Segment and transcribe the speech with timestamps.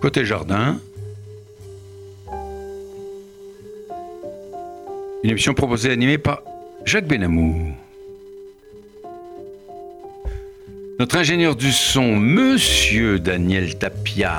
[0.00, 0.80] Côté jardin,
[5.22, 6.42] une émission proposée et animée par
[6.86, 7.74] Jacques Benamou.
[10.98, 14.38] Notre ingénieur du son, Monsieur Daniel Tapia.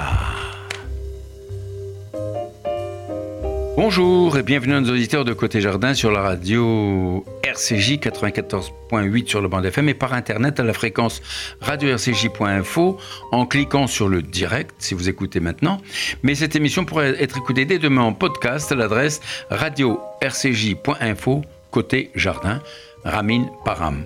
[3.76, 9.42] Bonjour et bienvenue à nos auditeurs de Côté Jardin sur la radio RCJ 94.8 sur
[9.42, 11.22] le band FM et par internet à la fréquence
[11.60, 12.98] radio-rcj.info
[13.32, 15.82] en cliquant sur le direct si vous écoutez maintenant.
[16.24, 21.42] Mais cette émission pourrait être écoutée dès demain en podcast à l'adresse radio-rcj.info
[21.72, 22.62] Côté Jardin.
[23.04, 24.06] Ramin Param.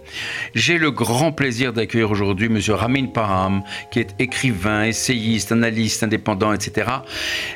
[0.53, 2.59] J'ai le grand plaisir d'accueillir aujourd'hui M.
[2.69, 6.89] Ramin Param, qui est écrivain, essayiste, analyste indépendant, etc.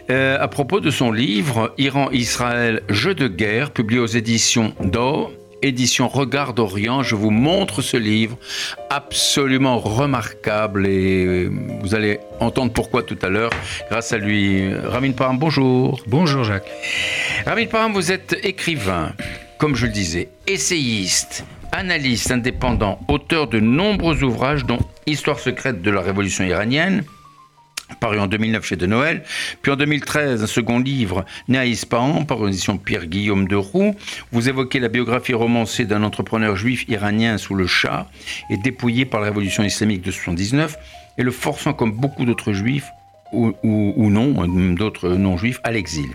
[0.09, 6.07] Euh, à propos de son livre Iran-Israël, Jeu de guerre, publié aux éditions d'Or, édition
[6.07, 7.03] Regard d'Orient.
[7.03, 8.37] Je vous montre ce livre
[8.89, 11.49] absolument remarquable et
[11.81, 13.51] vous allez entendre pourquoi tout à l'heure
[13.89, 14.73] grâce à lui.
[14.73, 16.01] Ramin Param, bonjour.
[16.07, 16.69] Bonjour Jacques.
[17.45, 19.13] Ramin Param, vous êtes écrivain
[19.59, 25.89] comme je le disais, essayiste, analyste indépendant, auteur de nombreux ouvrages dont Histoire secrète de
[25.89, 27.03] la révolution iranienne,
[27.99, 29.23] paru en 2009 chez De Noël,
[29.61, 33.95] puis en 2013 un second livre, Né à Ispahan, par l'édition Pierre-Guillaume de Roux.
[34.31, 38.07] Vous évoquez la biographie romancée d'un entrepreneur juif iranien sous le Shah
[38.49, 40.77] et dépouillé par la révolution islamique de 79
[41.17, 42.87] et le forçant comme beaucoup d'autres juifs
[43.31, 46.09] ou, non, d'autres non-juifs, à l'exil.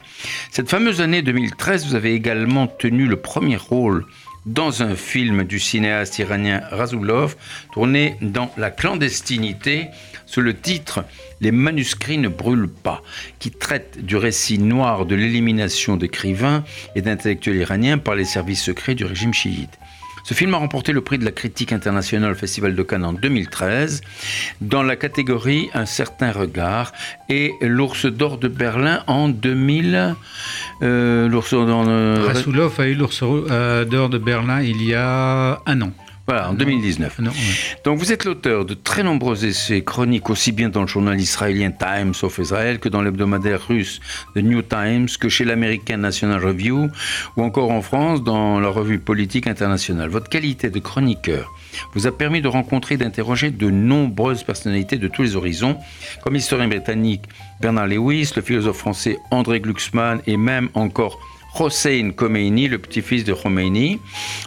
[0.50, 4.04] Cette fameuse année 2013, vous avez également tenu le premier rôle
[4.46, 7.36] dans un film du cinéaste iranien Razulov,
[7.72, 9.88] tourné dans la clandestinité,
[10.34, 11.04] sous le titre
[11.40, 13.02] Les manuscrits ne brûlent pas,
[13.38, 16.64] qui traite du récit noir de l'élimination d'écrivains
[16.96, 19.78] et d'intellectuels iraniens par les services secrets du régime chiite.
[20.24, 23.12] Ce film a remporté le prix de la critique internationale au Festival de Cannes en
[23.12, 24.00] 2013
[24.60, 26.92] dans la catégorie Un certain regard
[27.28, 30.16] et l'Ours d'or de Berlin en 2000.
[30.82, 31.28] Euh,
[32.80, 35.92] a eu l'Ours euh, d'or de Berlin il y a un an.
[36.26, 37.20] Voilà, en 2019.
[37.84, 41.70] Donc vous êtes l'auteur de très nombreux essais chroniques, aussi bien dans le journal israélien
[41.70, 44.00] Times of Israel que dans l'hebdomadaire russe
[44.34, 46.88] The New Times, que chez l'américain National Review,
[47.36, 50.08] ou encore en France dans la revue politique internationale.
[50.08, 51.52] Votre qualité de chroniqueur
[51.92, 55.76] vous a permis de rencontrer et d'interroger de nombreuses personnalités de tous les horizons,
[56.22, 57.24] comme l'historien britannique
[57.60, 61.18] Bernard Lewis, le philosophe français André Glucksmann et même encore
[61.58, 64.00] Hossein Khomeini, le petit-fils de Khomeini.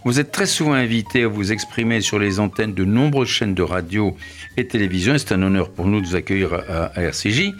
[0.05, 3.63] Vous êtes très souvent invité à vous exprimer sur les antennes de nombreuses chaînes de
[3.63, 4.15] radio
[4.57, 5.17] et télévision.
[5.17, 7.51] C'est un honneur pour nous de vous accueillir à, RCJ.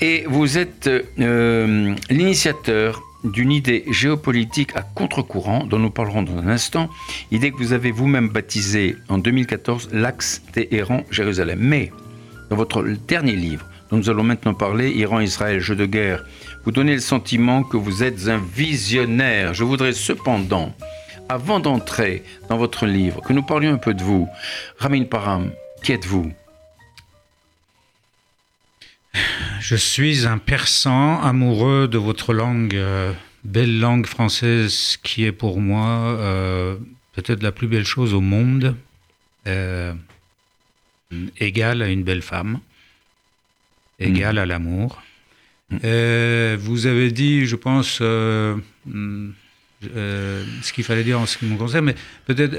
[0.00, 6.48] Et vous êtes euh, l'initiateur d'une idée géopolitique à contre-courant dont nous parlerons dans un
[6.48, 6.88] instant,
[7.32, 11.58] idée que vous avez vous-même baptisée en 2014 l'axe Téhéran-Jérusalem.
[11.60, 11.90] Mais
[12.50, 16.24] dans votre dernier livre, dont nous allons maintenant parler, Iran-Israël, jeu de guerre,
[16.64, 19.54] vous donnez le sentiment que vous êtes un visionnaire.
[19.54, 20.74] Je voudrais cependant,
[21.28, 24.28] avant d'entrer dans votre livre, que nous parlions un peu de vous.
[24.78, 25.50] Ramin Param,
[25.82, 26.32] qui êtes-vous?
[29.60, 33.12] Je suis un persan amoureux de votre langue, euh,
[33.44, 36.76] belle langue française qui est pour moi euh,
[37.14, 38.76] peut-être la plus belle chose au monde,
[39.46, 39.94] euh,
[41.38, 42.60] égale à une belle femme,
[43.98, 44.38] égale mm.
[44.38, 45.02] à l'amour.
[45.84, 48.56] Euh, vous avez dit, je pense, euh,
[49.96, 51.94] euh, ce qu'il fallait dire en ce qui me concerne, mais
[52.26, 52.54] peut-être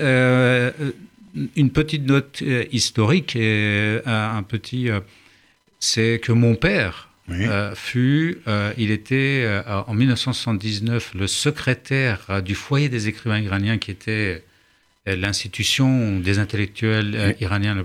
[1.56, 4.90] une petite note historique et un petit.
[5.80, 7.10] c'est que mon père
[7.76, 8.40] fut,
[8.78, 14.44] il était en 1979 le secrétaire du foyer des écrivains iraniens qui était
[15.16, 17.76] l'institution des intellectuels iraniens.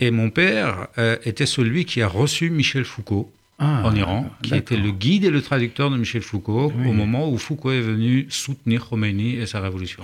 [0.00, 0.88] Et mon père
[1.24, 5.30] était celui qui a reçu Michel Foucault ah, en Iran, qui était le guide et
[5.30, 9.60] le traducteur de Michel Foucault au moment où Foucault est venu soutenir Khomeini et sa
[9.60, 10.02] révolution.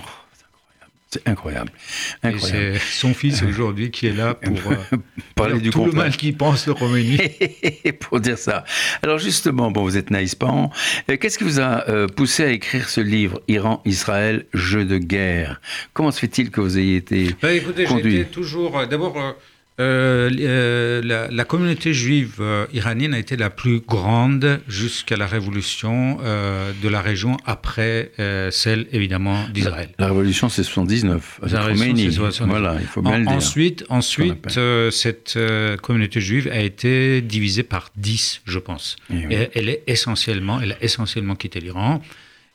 [1.13, 1.71] C'est incroyable.
[2.39, 4.97] C'est son fils aujourd'hui qui est là pour euh,
[5.35, 7.17] parler du tout le mal qu'il pense de Khomeini.
[7.99, 8.63] pour dire ça.
[9.03, 10.71] Alors justement, bon, vous êtes naïspan.
[11.09, 15.59] Euh, qu'est-ce qui vous a euh, poussé à écrire ce livre, Iran-Israël, jeu de guerre?
[15.91, 18.23] Comment se fait-il que vous ayez été ben, écoutez, conduit?
[18.25, 19.35] toujours, d'abord,
[19.81, 26.17] euh, euh, la, communauté juive euh, iranienne a été la plus grande jusqu'à la révolution
[26.21, 28.11] de la région après
[28.51, 29.89] celle évidemment d'Israël.
[29.97, 31.39] La, révolution c'est 79.
[31.51, 33.33] La révolution Voilà, il faut bien le dire.
[33.33, 34.59] Ensuite, ensuite
[34.91, 35.37] cette
[35.81, 38.97] communauté juive a été divisée par 10, je pense.
[39.09, 42.01] Eh Et elle est essentiellement, elle a essentiellement quitté l'Iran.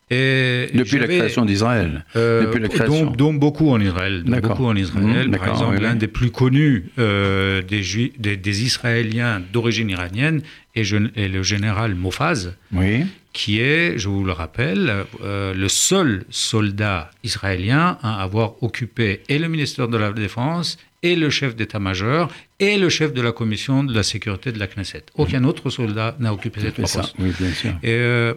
[0.08, 2.04] Et depuis la création d'Israël.
[2.14, 3.10] Euh, création.
[3.10, 4.22] Dont, beaucoup en Israël.
[4.24, 5.28] beaucoup en Israël.
[5.28, 10.42] Mmh, Par exemple, l'un des plus connus euh, des, des, Israéliens d'origine iranienne
[10.76, 13.04] est, le général Mofaz, oui.
[13.32, 19.40] qui est, je vous le rappelle, euh, le seul soldat israélien à avoir occupé et
[19.40, 22.30] le ministère de la Défense et le chef d'état-major
[22.60, 25.06] et le chef de la commission de la sécurité de la Knesset.
[25.16, 25.46] Aucun mmh.
[25.46, 27.14] autre soldat n'a occupé cette poste.
[27.18, 27.72] Oui, bien sûr.
[27.82, 28.30] Et,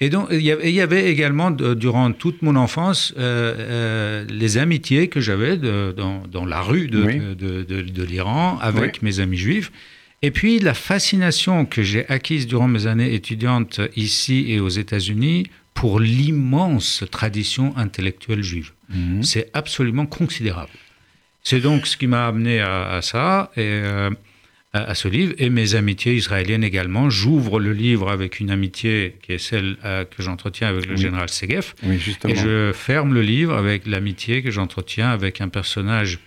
[0.00, 5.20] et donc, il y avait également, durant toute mon enfance, euh, euh, les amitiés que
[5.20, 9.72] j'avais dans, dans, la rue de, de, de, l'Iran avec mes amis juifs.
[10.22, 15.46] Et puis, la fascination que j'ai acquise durant mes années étudiantes ici et aux États-Unis
[15.74, 18.70] pour l'immense tradition intellectuelle juive.
[18.90, 19.24] Mhm.
[19.24, 20.72] C'est absolument considérable.
[21.42, 23.50] C'est donc ce qui m'a amené à, ça.
[23.56, 23.62] Et.
[23.62, 24.10] Euh,
[24.72, 27.08] à, ce livre et mes amitiés israéliennes également.
[27.08, 31.28] J'ouvre le livre avec une amitié qui est celle euh, que j'entretiens avec le général
[31.30, 31.74] Segef.
[31.82, 36.18] et je ferme le livre avec l'amitié que j'entretiens avec un personnage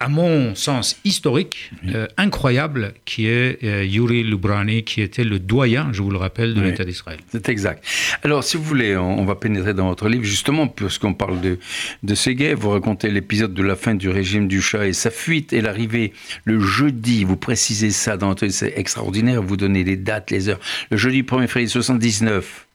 [0.00, 5.90] à mon sens historique, euh, incroyable, qui est euh, Yuri Lubrani, qui était le doyen,
[5.92, 7.20] je vous le rappelle, de l'État d'Israël.
[7.30, 7.84] C'est exact.
[8.22, 11.58] Alors, si vous voulez, on, va pénétrer dans votre livre, justement, puisqu'on parle de,
[12.02, 15.52] de Séguet, vous racontez l'épisode de la fin du régime du chat et sa fuite
[15.52, 16.14] et l'arrivée
[16.44, 18.48] le jeudi, vous précisez ça dans votre...
[18.48, 20.60] C'est extraordinaire, vous donnez les dates, les heures.
[20.90, 22.66] Le jeudi 1er février 79,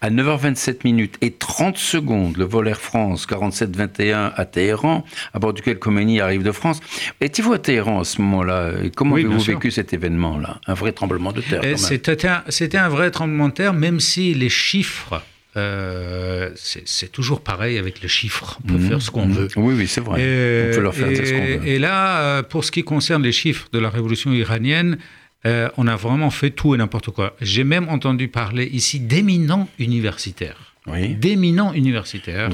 [0.00, 5.52] à 9h27 minutes et 30 secondes, le vol Air France 4721 à Téhéran, à bord
[5.52, 6.80] duquel Khomeini arrive de France.
[7.20, 8.72] Étiez-vous à Téhéran à ce moment-là?
[8.96, 10.60] Comment avez-vous vécu cet événement-là?
[10.66, 15.22] Un vrai tremblement de terre C'était un, vrai tremblement de terre, même si les chiffres
[15.54, 18.58] euh, c'est toujours pareil avec les chiffres.
[18.64, 18.88] On peut mmh.
[18.88, 19.32] faire ce qu'on mmh.
[19.32, 19.48] veut.
[19.56, 20.22] Oui, oui, c'est vrai.
[20.22, 21.68] Et, On peut leur faire ce qu'on veut.
[21.68, 24.96] Et là, euh, pour ce qui concerne les chiffres de la révolution iranienne,
[25.44, 27.36] euh, on a vraiment fait tout et n'importe quoi.
[27.40, 30.74] J'ai même entendu parler ici d'éminents universitaires.
[30.86, 31.14] Oui.
[31.14, 32.50] D'éminents universitaires.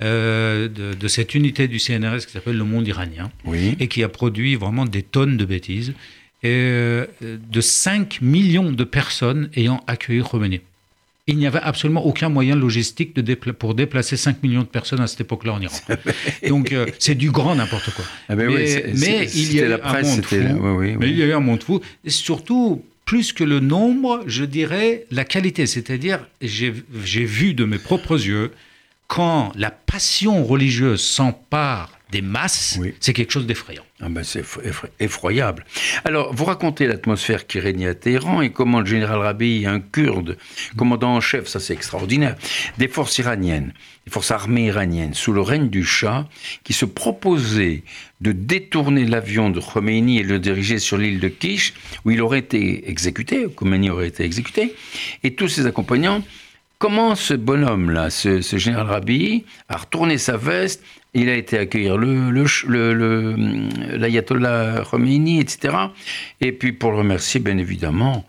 [0.00, 3.32] Euh, de, cette unité du CNRS qui s'appelle le monde iranien
[3.80, 5.92] et qui a produit vraiment des tonnes de bêtises
[6.44, 10.60] et euh, de 5 millions de personnes ayant accueilli Khomeini
[11.28, 15.06] il n'y avait absolument aucun moyen logistique de pour déplacer 5 millions de personnes à
[15.06, 15.76] cette époque-là en Iran.
[16.48, 18.04] Donc euh, c'est du grand n'importe quoi.
[18.30, 20.36] Ah ben mais, il y a eu un monde fou.
[20.98, 21.80] mais il y a eu un monde fou.
[22.04, 25.66] Et surtout, plus que le nombre, je dirais la qualité.
[25.66, 26.72] C'est-à-dire, j'ai
[27.24, 28.50] vu de mes propres yeux
[29.06, 33.84] quand la passion religieuse s'empare des masses, c'est quelque chose d'effrayant.
[34.00, 34.42] Ah ben c'est
[35.00, 35.64] effroyable.
[36.04, 40.38] Alors, vous racontez l'atmosphère qui régnait à Téhéran et comment le général Rabi, un kurde,
[40.76, 42.36] commandant en chef, ça c'est extraordinaire,
[42.78, 43.74] des forces iraniennes,
[44.06, 46.28] des forces armées iraniennes, sous le règne du Shah,
[46.64, 47.82] qui se proposaient
[48.20, 51.74] de détourner l'avion de Khomeini et le diriger sur l'île de Kish,
[52.04, 54.74] où il aurait été exécuté, Khomeini aurait été exécuté,
[55.24, 56.22] et tous ses accompagnants
[56.78, 60.82] Comment ce bonhomme-là, ce, général Rabi, a retourné sa veste
[61.14, 65.74] il a été accueillir le, le, l'ayatollah Khomeini, etc.
[66.40, 68.24] Et puis pour le remercier, bien évidemment,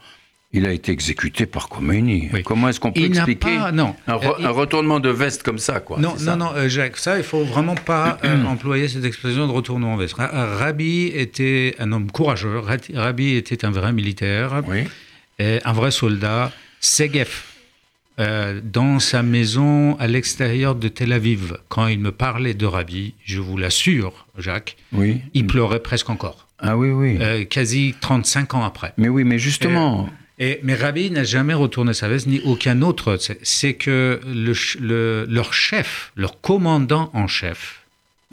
[0.52, 2.30] il a été exécuté par Khomeini.
[2.44, 3.96] Comment est-ce qu'on peut expliquer non.
[4.08, 4.16] Un,
[4.50, 7.76] retournement de veste comme ça quoi, Non, non, non, euh, Jacques, ça, il faut vraiment
[7.76, 10.16] pas euh, employer cette expression de retournement de veste.
[10.18, 12.62] Rabi était un homme courageux,
[12.96, 14.64] Rabi était un vrai militaire,
[15.38, 16.52] et un vrai soldat.
[16.82, 17.49] Segef,
[18.20, 23.14] euh, dans sa maison à l'extérieur de Tel Aviv, quand il me parlait de Rabbi,
[23.24, 25.22] je vous l'assure, Jacques, oui.
[25.34, 26.48] il pleurait presque encore.
[26.60, 27.18] Ah oui, oui.
[27.22, 28.94] Euh, quasi 35 ans après.
[28.98, 30.10] Mais oui, mais justement.
[30.38, 33.18] Et, mais Rabbi n'a jamais retourné sa veste, ni aucun autre.
[33.44, 37.82] C'est que le, leur chef, leur commandant en chef.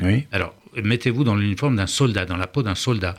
[0.02, 0.24] Oui.
[0.32, 3.14] Alors, mettez-vous dans l'uniforme d'un soldat, dans la peau d'un soldat.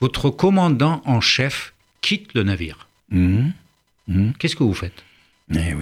[0.00, 2.88] Votre commandant en chef quitte le navire.
[3.10, 3.52] Mhm.
[4.08, 4.32] Mhm.
[4.38, 5.04] Qu'est-ce que vous faites?
[5.50, 5.74] Eh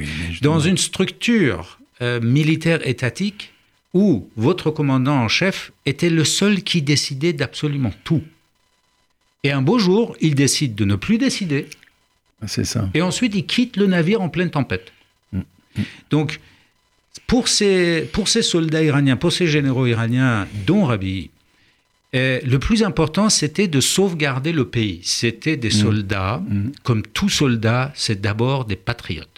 [0.43, 3.52] dans une structure euh, militaire étatique
[3.93, 8.23] où votre commandant en chef était le seul qui décidait d'absolument tout.
[9.43, 11.67] Et un beau jour, il décide de ne plus décider.
[12.43, 12.88] Ah, c'est ça.
[12.95, 14.93] Et ensuite, il quitte le navire en pleine tempête.
[15.33, 15.38] Mm.
[15.38, 15.83] Mm.
[16.11, 16.40] Donc,
[17.26, 21.31] pour ces, pour ces soldats iraniens, pour ces généraux iraniens, dont Rabi,
[22.14, 25.00] euh, le plus important, c'était de sauvegarder le pays.
[25.02, 25.73] C'était des mm.
[25.73, 26.43] soldats,
[26.83, 29.29] comme tout soldat, c'est d'abord des patriotes.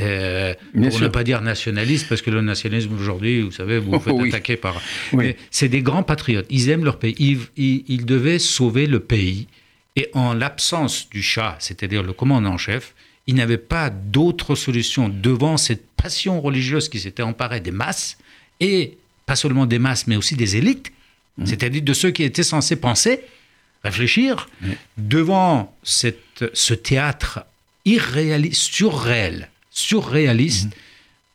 [0.00, 4.00] Euh, pour ne pas dire nationaliste, parce que le nationalisme aujourd'hui, vous savez, vous vous
[4.00, 4.80] faites attaquer par.
[5.50, 6.46] C'est des grands patriotes.
[6.50, 7.14] Ils aiment leur pays.
[7.18, 9.46] Ils, ils, devaient sauver le pays.
[9.96, 12.94] Et en l'absence du chat, c'est-à-dire le commandant en chef,
[13.26, 18.16] ils n'avaient pas d'autre solution devant cette passion religieuse qui s'était emparée des masses,
[18.60, 20.92] et pas seulement des masses, mais aussi des élites,
[21.38, 21.46] mmh.
[21.46, 23.20] c'est-à-dire de ceux qui étaient censés penser,
[23.84, 24.48] réfléchir,
[24.96, 27.44] devant cette, ce théâtre
[27.84, 29.48] irréaliste, surréel,
[29.80, 30.66] surréaliste.
[30.66, 30.72] Mhm.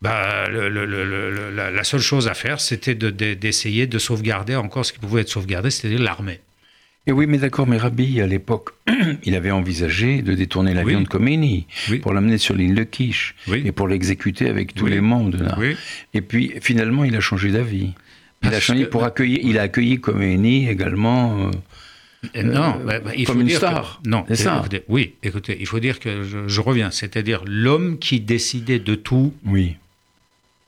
[0.02, 5.30] Bah, la, seule chose à faire, c'était d'essayer de, sauvegarder encore ce qui pouvait être
[5.30, 6.42] sauvegardé, c'est-à-dire l'armée.
[7.08, 8.70] Et oui, mais d'accord, mais Rabbi, à l'époque,
[9.24, 11.68] il avait envisagé de détourner l'avion de Khomeini
[12.02, 15.38] pour l'amener sur l'île de Kish et pour l'exécuter avec tous les membres.
[15.38, 15.58] Là.
[16.14, 17.94] Et puis, finalement, il a changé d'avis.
[18.44, 21.48] Il a changé pour accueillir, il a accueilli Khomeini également.
[21.48, 21.52] Euh,
[22.36, 24.02] non, euh, bah, bah, il comme faut une dire star.
[24.06, 24.64] non, c'est ça.
[24.88, 29.34] oui, écoutez, il faut dire que je, je reviens, c'est-à-dire l'homme qui décidait de tout.
[29.46, 29.76] Oui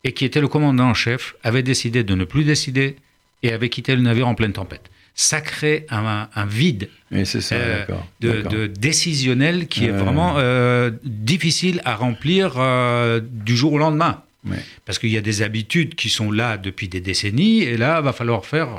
[0.08, 2.96] et qui était le commandant en chef, avait décidé de ne plus décider
[3.44, 4.90] et avait quitté le navire en pleine tempête.
[5.16, 7.86] Ça crée un, vide euh,
[8.22, 14.24] de, décisionnel qui est vraiment euh, difficile à remplir euh, du jour au lendemain.
[14.86, 18.06] Parce qu'il y a des habitudes qui sont là depuis des décennies, et là, il
[18.06, 18.78] va falloir faire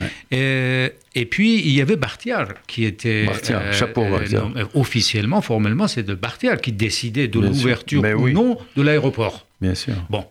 [0.00, 0.06] sans.
[0.30, 3.26] Et, puis, il y avait Bartial, qui était...
[3.72, 4.06] chapeau
[4.74, 9.46] officiellement, formellement, c'est de Bartial qui décidait de l'ouverture ou non de l'aéroport.
[9.60, 9.94] Bien sûr.
[10.10, 10.26] Bon,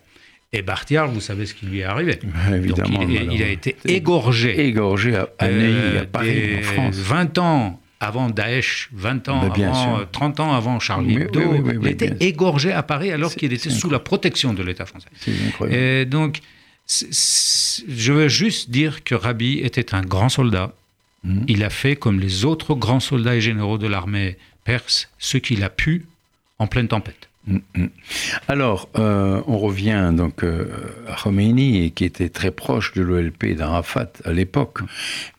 [0.54, 2.20] et Bartial, vous savez ce qui lui est arrivé.
[2.54, 3.02] évidemment.
[3.08, 4.68] il, a été égorgé.
[4.68, 6.96] Égorgé à, à euh, Paris, en France.
[6.98, 11.42] 20 ans avant Daesh, 20 ans avant, 30 ans avant Charlie Hebdo,
[11.82, 15.08] il a été égorgé à Paris alors qu'il était sous la protection de l'État français.
[15.70, 16.40] Et donc,
[16.92, 20.74] je veux juste dire que Rabi était un grand soldat.
[21.24, 21.46] Mhm.
[21.48, 25.64] Il a fait comme les autres grands soldats et généraux de l'armée perse, ce qu'il
[25.64, 26.06] a pu
[26.60, 27.30] en pleine tempête.
[27.48, 27.88] Mm, mm.
[28.48, 30.68] Alors, euh, on revient donc euh,
[31.08, 34.80] à Khomeini, qui était très proche de l'OLP d'Arafat à l'époque.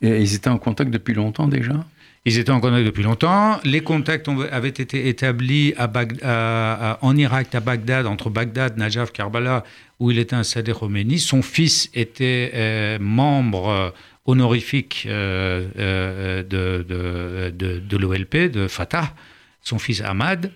[0.00, 1.84] Ils étaient en contact depuis longtemps déjà?
[2.24, 3.58] Ils étaient en contact depuis longtemps.
[3.64, 9.64] Les contacts avaient été établis en Irak, à Bagdad, entre Bagdad, Najaf, Karbala,
[9.98, 11.18] où il était installé Khomeini.
[11.18, 13.92] Son fils était euh, membre
[14.24, 19.14] honorifique de, de, de l'OLP, de Fatah,
[19.62, 20.52] son fils Ahmad.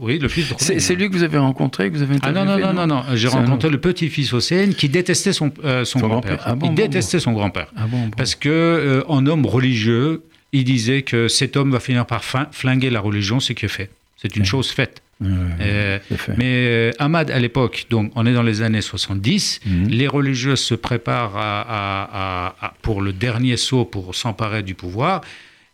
[0.00, 2.58] Oui, le fils C'est lui que vous avez rencontré, que vous avez Ah non, non,
[2.58, 3.02] non, non, non.
[3.14, 6.40] J'ai rencontré le petit-fils Hossein qui détestait son, euh, son, grand-père.
[6.44, 7.68] Ah il détestait son grand-père.
[7.76, 7.86] Ah
[8.16, 10.22] Parce que, euh, en homme religieux,
[10.52, 12.22] il disait que cet homme va finir par
[12.52, 13.90] flinguer la religion, ce qui est fait.
[14.16, 15.02] C'est une chose faite.
[15.22, 15.98] Euh,
[16.36, 19.88] mais Ahmad, à l'époque, donc on est dans les années 70, mhm.
[19.88, 25.22] les religieux se préparent à, pour le dernier saut pour s'emparer du pouvoir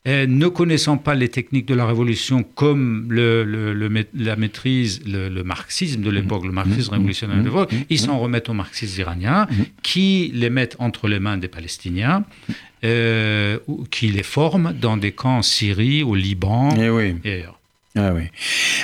[0.07, 3.45] ne connaissant pas les techniques de la révolution comme le,
[4.15, 6.95] la maîtrise, le, marxisme de l'époque, le marxisme mmh.
[6.95, 7.77] révolutionnaire de l'époque, mmh.
[7.91, 9.55] ils s'en remettent aux marxistes iraniens mmh.
[9.83, 12.25] qui les mettent entre les mains des Palestiniens.
[12.83, 13.59] Euh,
[13.91, 17.61] qui les forment dans des camps en Syrie, au Liban et, eh et ailleurs.
[17.95, 18.23] Ah oui.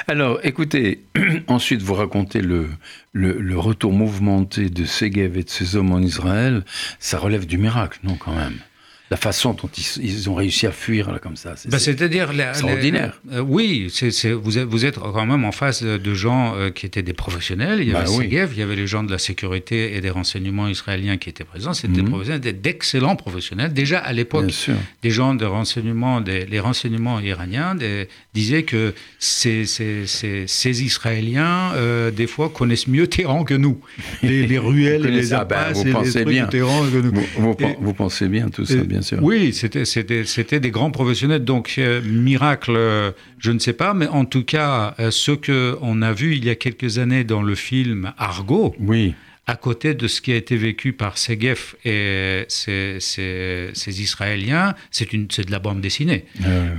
[0.07, 1.03] Alors, écoutez,
[1.47, 2.69] ensuite vous racontez le,
[3.15, 6.65] le, le, retour mouvementé de Segev et de ses hommes en Israël.
[6.99, 8.59] Ça relève du miracle, non, quand même?
[9.11, 11.55] La façon dont ils, ont réussi à fuir là, comme ça.
[11.57, 13.21] C'est bah, C'est-à-dire extraordinaire.
[13.33, 16.87] Euh, oui, c'est vous, êtes, vous êtes quand même en face de gens euh, qui
[16.87, 17.81] étaient des professionnels.
[17.81, 20.67] Il y avait bah, il y avait les gens de la sécurité et des renseignements
[20.67, 21.73] israéliens qui étaient présents.
[21.73, 22.39] C'était mhm.
[22.39, 23.73] d'excellents professionnels.
[23.73, 24.53] Déjà à l'époque,
[25.03, 27.77] des gens de renseignement, des, les renseignements iraniens
[28.35, 33.81] disaient que ces, ces, ces, Israéliens, euh, des fois, connaissent mieux Téhéran que nous.
[34.23, 36.47] Les, ruelles et les ah, bah, vous pensez bien.
[36.47, 37.13] que nous.
[37.37, 41.45] Vous, vous, pensez bien tout ça, bien oui, c'était des grands professionnels.
[41.45, 46.03] Donc, euh, miracle, euh, je ne sais pas, mais en tout cas, euh, ce qu'on
[46.03, 48.75] a vu il y a quelques années dans le film Argo.
[48.81, 49.15] Oui
[49.49, 52.99] à côté de ce qui a été vécu par Segef et ces,
[53.87, 56.25] Israéliens, c'est de la bande dessinée.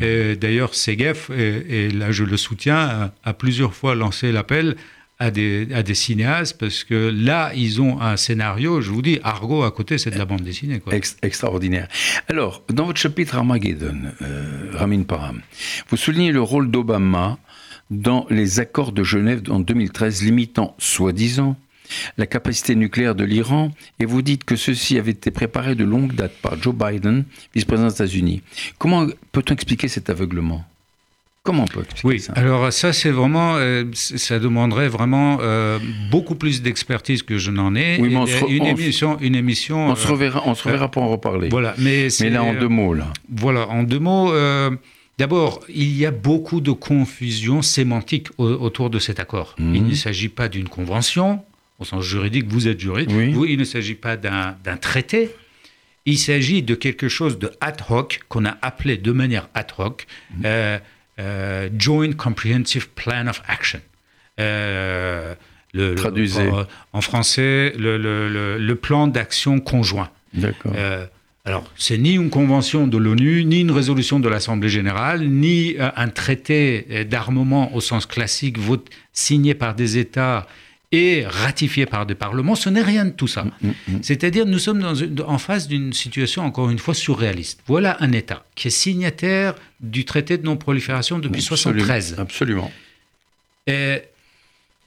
[0.01, 4.75] D'ailleurs, Segef, et, là je le soutiens, a plusieurs fois lancé l'appel
[5.19, 9.71] à des, cinéastes parce que là, ils ont un scénario, je vous dis, Argo à
[9.71, 10.79] côté, c'est de la bande dessinée.
[10.79, 10.93] Quoi.
[11.21, 11.87] extraordinaire.
[12.27, 15.41] Alors, dans votre chapitre Armageddon, euh, Ramin Param,
[15.89, 17.37] vous soulignez le rôle d'Obama
[17.89, 21.55] dans les accords de Genève en 2013 limitant, soi-disant,
[22.17, 26.13] la capacité nucléaire de l'Iran et vous dites que ceci avait été préparé de longue
[26.13, 27.23] date par Joe Biden,
[27.55, 28.41] vice-président des États-Unis.
[28.77, 30.65] Comment peut-on expliquer cet aveuglement?
[31.47, 35.79] Comment on peut expliquer oui, ça alors ça, c'est vraiment, euh, ça demanderait vraiment euh,
[36.11, 38.01] beaucoup plus d'expertise que je n'en ai.
[38.01, 39.87] Oui, mais une, émission, une émission.
[39.87, 41.47] On se reverra, on se reverra pour en reparler.
[41.47, 43.13] Voilà, mais, mais là en deux mots là.
[43.33, 44.33] Voilà, en deux mots.
[44.33, 44.71] Euh,
[45.17, 49.55] d'abord, il y a beaucoup de confusion sémantique autour de cet accord.
[49.57, 49.75] Mhm.
[49.75, 51.45] Il ne s'agit pas d'une convention,
[51.79, 53.09] au sens juridique, vous êtes juriste.
[53.09, 55.29] Vous, il ne s'agit pas d'un traité.
[56.05, 60.07] Il s'agit de quelque chose de ad hoc qu'on a appelé de manière ad hoc.
[60.39, 60.79] Mhm.
[61.19, 63.81] Euh, Joint Comprehensive Plan of Action.
[64.39, 65.33] Euh,
[65.73, 65.95] le,
[66.93, 67.97] en français, le,
[68.57, 70.09] le, plan d'action conjoint.
[70.33, 70.73] D'accord.
[70.75, 71.05] Euh,
[71.45, 75.89] Alors, c'est ni une convention de l'ONU, ni une résolution de l'Assemblée générale, ni euh,
[75.95, 78.57] un traité euh, d'armement au sens classique
[79.13, 80.47] signé par des États
[80.91, 82.55] et ratifié par des parlements.
[82.55, 83.43] Ce n'est rien de tout ça.
[83.43, 83.99] Mm, mm, mm.
[84.01, 84.85] C'est-à-dire, nous sommes
[85.25, 87.61] en face d'une situation, encore une fois, surréaliste.
[87.67, 92.15] Voilà un État qui est signataire du traité de non-prolifération depuis 1973.
[92.19, 92.71] Absolument.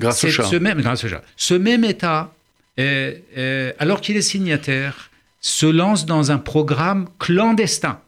[0.01, 0.45] grâce au chat.
[0.45, 1.23] Ce même, grâce au chat.
[1.37, 2.33] Ce même État,
[3.79, 8.01] alors qu'il est signataire, se lance dans un programme clandestin.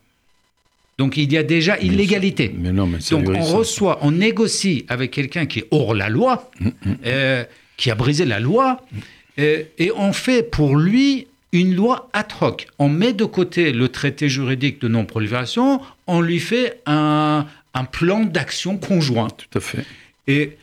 [0.99, 2.55] Donc il y a déjà illégalité.
[2.57, 6.51] Mais non, mais Donc on reçoit, on négocie avec quelqu'un qui est hors la loi,
[6.61, 6.69] mm.
[7.07, 7.45] Euh,
[7.77, 8.81] qui a brisé la loi,
[9.39, 12.67] euh, et on fait pour lui une loi ad hoc.
[12.79, 18.21] On met de côté le traité juridique de non-prolifération, on lui fait un, un plan
[18.21, 19.29] d'action conjoint.
[19.29, 19.85] Tout à fait.
[20.27, 20.57] Et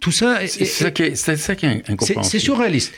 [0.00, 0.46] tout ça.
[0.46, 1.82] C'est ça qui est, ça qui est
[2.22, 2.94] C'est surréaliste.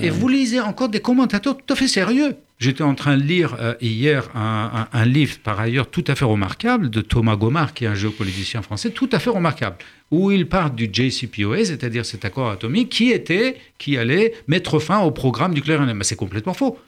[0.00, 2.36] Et, vous lisez encore des commentateurs tout à fait sérieux.
[2.58, 6.90] J'étais en train de lire euh, hier un, livre, par ailleurs, tout à fait remarquable,
[6.90, 9.76] de Thomas Gomard, qui est un géopoliticien français, tout à fait remarquable,
[10.12, 15.00] où il parle du JCPOA, c'est-à-dire cet accord atomique, qui était, qui allait mettre fin
[15.00, 15.82] au programme nucléaire.
[15.82, 16.78] Mais c'est complètement faux.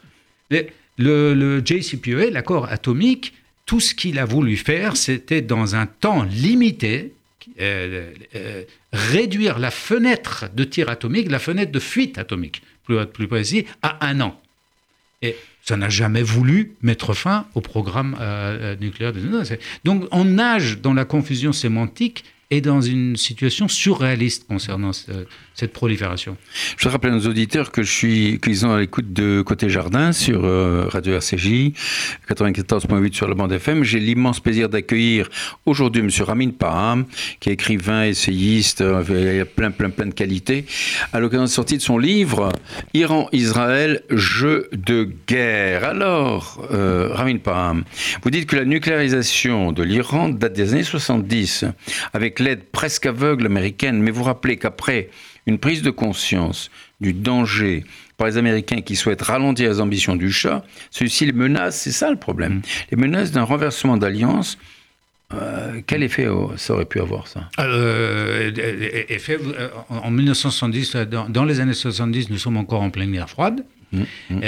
[0.49, 0.67] Le,
[1.33, 3.33] le JCPOA, l'accord atomique,
[3.65, 7.13] tout ce qu'il a voulu faire, c'était dans un temps limité,
[7.59, 13.27] euh, euh, réduire la fenêtre de tir atomique, la fenêtre de fuite atomique, plus, plus
[13.27, 14.39] précis, à un an.
[15.21, 19.13] Et ça n'a jamais voulu mettre fin au programme euh, nucléaire.
[19.83, 24.91] Donc on nage dans la confusion sémantique et dans une situation surréaliste concernant
[25.55, 26.35] cette prolifération.
[26.77, 30.43] Je rappelle à nos auditeurs que je suis qu'ils à l'écoute de Côté Jardin sur
[30.43, 31.71] euh, Radio RCJ
[32.29, 33.85] 94.8 sur la bande FM.
[33.85, 35.29] J'ai l'immense plaisir d'accueillir
[35.65, 36.09] aujourd'hui M.
[36.25, 37.05] Ramin Paham,
[37.39, 40.65] qui est écrivain, essayiste, euh, plein, plein, plein de qualités,
[41.13, 42.49] à l'occasion de la sortie de son livre
[42.93, 45.85] Iran-Israël, jeu de guerre.
[45.85, 47.85] Alors, euh, Ramin Paham,
[48.23, 51.63] vous dites que la nucléarisation de l'Iran date des années 70,
[52.11, 55.09] avec l'aide presque aveugle américaine, mais vous rappelez qu'après
[55.45, 57.83] une prise de conscience du danger
[58.17, 62.09] par les Américains qui souhaitent ralentir les ambitions du chat, ceux-ci les menacent, c'est ça
[62.09, 64.57] le problème, les menaces d'un renversement d'alliance.
[65.33, 67.49] Euh, quel effet ça aurait pu avoir ça?
[67.59, 68.51] Euh,
[69.09, 70.95] effet, euh, En 1970,
[71.29, 73.65] dans, les années 70, nous sommes encore en pleine guerre froide.
[73.91, 74.39] Mmh, mmh.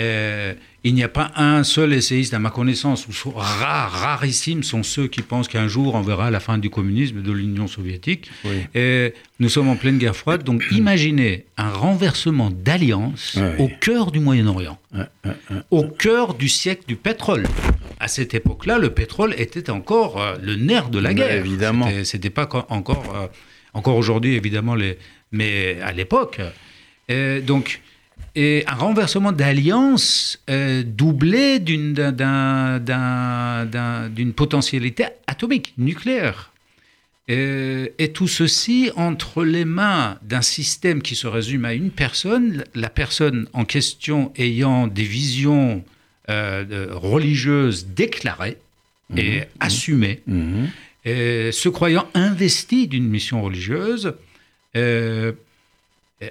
[0.87, 5.07] Il n'y a pas un seul essayiste, à ma connaissance, ou rares, rarissimes sont ceux
[5.07, 8.31] qui pensent qu'un jour on verra la fin du communisme de l'Union soviétique.
[8.73, 14.21] Et nous sommes en pleine guerre froide, donc imaginez un renversement d'alliance au cœur du
[14.21, 14.79] Moyen-Orient,
[15.71, 17.43] au cœur du siècle du pétrole.
[17.99, 21.31] À cette époque-là, le pétrole était encore euh, le nerf de la guerre.
[21.31, 21.89] évidemment.
[22.03, 23.27] C'était pas encore, euh,
[23.73, 24.99] encore aujourd'hui, évidemment, les,
[25.31, 26.39] mais à l'époque.
[27.45, 27.81] donc,
[28.37, 31.95] et un renversement d'alliance euh, doublé d'une
[34.35, 36.51] potentialité atomique, nucléaire.
[37.31, 42.63] Euh, et tout ceci entre les mains d'un système qui se résume à une personne,
[42.75, 45.83] la personne en question ayant des visions
[46.29, 48.57] euh, religieuses déclarées
[49.15, 49.45] et mmh.
[49.61, 50.65] assumées, mmh.
[51.05, 54.13] se croyant investi d'une mission religieuse,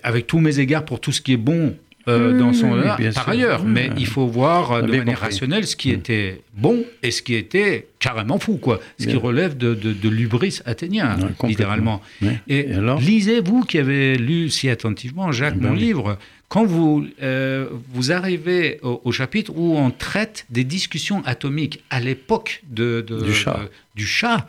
[0.03, 1.77] avec tous mes égards pour tout ce qui est bon
[2.09, 2.81] euh, dans son
[3.15, 3.65] par ailleurs.
[3.65, 7.35] Mais il faut voir euh, de manière rationnelle ce qui était bon et ce qui
[7.35, 8.81] était carrément fou, quoi.
[8.99, 12.01] Ce qui relève de, de, l'ubris athénien, littéralement.
[12.49, 12.69] Et,
[13.01, 17.69] lisez, vous qui avez lu si attentivement Jacques, eh ben mon livre, quand vous, euh,
[17.93, 23.61] vous arrivez au, chapitre où on traite des discussions atomiques à l'époque de, du chat,
[23.95, 24.47] du chat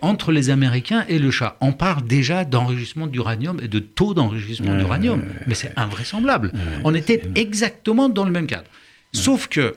[0.00, 4.76] entre les Américains et le chat, on parle déjà d'enrichissement d'uranium et de taux d'enrichissement
[4.76, 5.22] d'uranium.
[5.46, 6.52] Mais c'est invraisemblable.
[6.84, 8.68] on était exactement dans le même cadre.
[9.12, 9.76] Sauf que,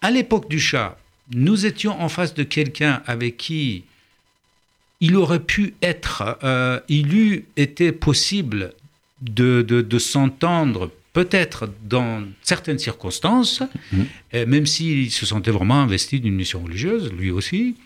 [0.00, 0.98] à l'époque du chat,
[1.30, 3.84] nous étions en face de quelqu'un avec qui
[5.00, 8.72] il aurait pu être, euh, il eût été possible
[9.20, 14.06] de, s'entendre peut-être dans certaines circonstances, mhm.
[14.46, 17.76] même s'il se sentait vraiment investi d'une mission religieuse, lui aussi,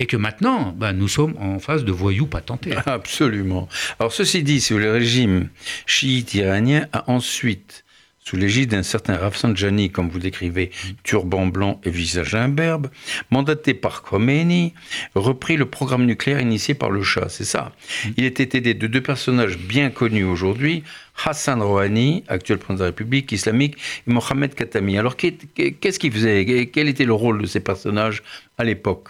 [0.00, 2.74] et que maintenant, ben, nous sommes en phase de voyous patentés.
[2.86, 3.68] Absolument.
[3.98, 5.48] Alors ceci dit, si le régime
[5.86, 7.84] chiite iranien a ensuite
[8.30, 10.70] sous l'égide d'un certain Rafsanjani, comme vous décrivez,
[11.02, 12.86] turban blanc et visage imberbe,
[13.32, 14.72] mandaté par Khomeini,
[15.16, 17.72] reprit le programme nucléaire initié par le Shah, c'est ça.
[18.16, 20.84] Il était aidé de deux personnages bien connus aujourd'hui,
[21.24, 23.74] Hassan Rouhani, actuel président de la République islamique,
[24.06, 24.96] et Mohamed Khatami.
[24.96, 26.70] Alors qu'est-ce qu'il faisait?
[26.72, 28.22] Quel était le rôle de ces personnages
[28.58, 29.08] à l'époque?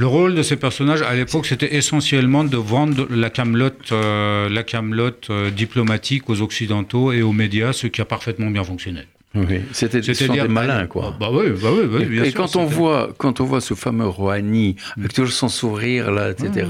[0.00, 4.62] Le rôle de ces personnages à l'époque, c'était essentiellement de vendre la camelote, euh, la
[4.62, 9.02] camelote euh, diplomatique aux occidentaux et aux médias, ce qui a parfaitement bien fonctionné.
[9.32, 11.14] Oui, c'était des malins, quoi.
[11.20, 13.74] Bah, oui, bah oui, oui bien et, et quand on voit, quand on voit ce
[13.74, 15.00] fameux Rouhani mm.
[15.00, 16.66] avec toujours son sourire là, etc.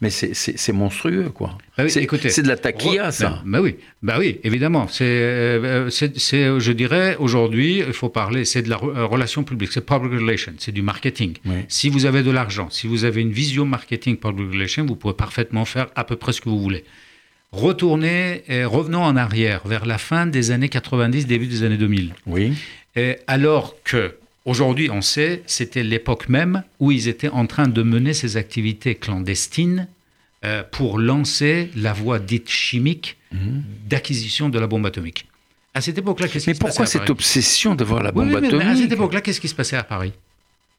[0.00, 1.58] Mais c'est monstrueux, quoi.
[1.76, 3.42] Bah c'est de la taquilla, ça.
[3.44, 4.86] Bah, oui, bah oui, évidemment.
[4.86, 9.84] C'est, euh, je dirais, aujourd'hui, il faut parler, c'est de la euh, relation publique, c'est
[9.84, 11.34] public relation, c'est du marketing.
[11.66, 15.14] Si vous avez de l'argent, si vous avez une vision marketing public relation, vous pouvez
[15.14, 16.84] parfaitement faire à peu près ce que vous voulez
[17.52, 22.14] retournez, et revenons en arrière, vers la fin des années 90, début des années 2000.
[22.26, 22.54] Oui.
[22.96, 27.82] Et alors que aujourd'hui, on sait, c'était l'époque même où ils étaient en train de
[27.82, 29.88] mener ces activités clandestines
[30.44, 33.62] euh, pour lancer la voie dite chimique mhm.
[33.88, 35.26] d'acquisition de la bombe atomique.
[35.74, 38.66] À cette époque-là, qu'est-ce qui se passait Mais pourquoi cette obsession d'avoir la bombe atomique
[38.66, 40.12] À cette époque-là, qu'est-ce qui se passait à Paris?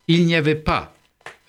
[0.07, 0.95] Il n'y avait pas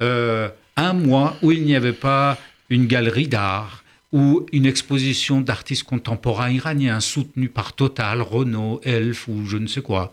[0.02, 2.38] euh, un mois où il n'y avait pas
[2.70, 9.44] une galerie d'art, ou une exposition d'artistes contemporains iraniens soutenue par Total, Renault, Elf ou
[9.46, 10.12] je ne sais quoi.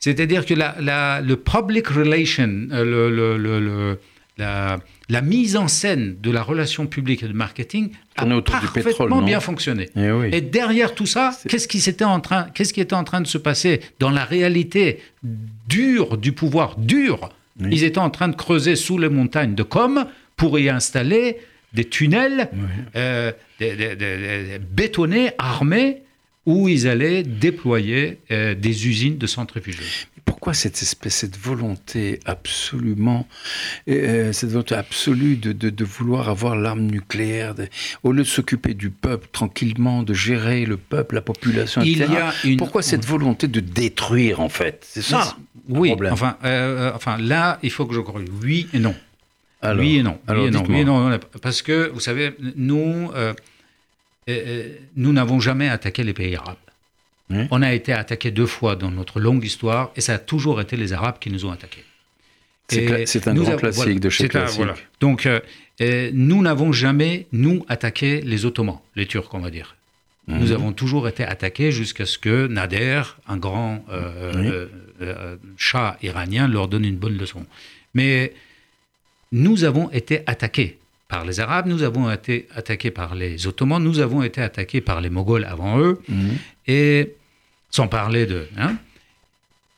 [0.00, 3.96] C'est-à-dire que la, le public relation, euh,
[4.38, 9.90] la, mise en scène de la relation publique et de marketing a parfaitement bien fonctionné.
[9.96, 13.20] Eh et, derrière tout ça, qu'est-ce qui, était en train, qu'est-ce qui était en train
[13.20, 17.30] de se passer dans la réalité dure du pouvoir dur?
[17.60, 21.38] Ils étaient en train de creuser sous les montagnes de Com pour y installer
[21.74, 22.48] des tunnels
[22.96, 23.32] euh,
[24.70, 26.02] bétonnés, armés,
[26.46, 30.06] où ils allaient déployer euh, des usines de centrifugeuses.
[30.26, 33.26] Pourquoi cette espèce, cette volonté absolument,
[33.88, 37.54] euh, cette volonté absolue de, de, vouloir avoir l'arme nucléaire,
[38.02, 42.02] au lieu de s'occuper du peuple tranquillement, de gérer le peuple, la population, Il Y
[42.02, 42.56] a une...
[42.58, 44.86] Pourquoi cette volonté de détruire en fait?
[44.86, 45.36] C'est ça.
[45.68, 46.36] Oui, enfin,
[46.94, 48.94] enfin là, il faut que je croie oui et non
[49.76, 50.18] oui et non.
[50.28, 53.32] oui, et non, Parce que, vous savez, nous, euh,
[54.28, 56.56] euh, euh, nous n'avons jamais attaqué les pays arabes.
[57.50, 60.76] On a été attaqué deux fois dans notre longue histoire, et ça a toujours été
[60.76, 61.84] les Arabes qui nous ont attaqués.
[62.68, 64.62] C'est un grand classique de chez classique.
[65.00, 65.28] Donc,
[65.80, 69.74] nous n'avons jamais, nous, attaqué les Ottomans, les Turcs, on va dire.
[70.28, 70.38] Mhm.
[70.38, 74.66] Nous avons toujours été attaqués jusqu'à ce que Nader, un grand euh,
[75.56, 77.44] chat iranien, leur donne une bonne leçon.
[77.94, 78.32] Mais
[79.34, 83.98] nous avons été attaqués par les Arabes, nous avons été attaqués par les Ottomans, nous
[83.98, 86.38] avons été attaqués par les Moghols avant eux, mhm.
[86.68, 87.14] et
[87.70, 88.46] sans parler de...
[88.56, 88.76] Hein,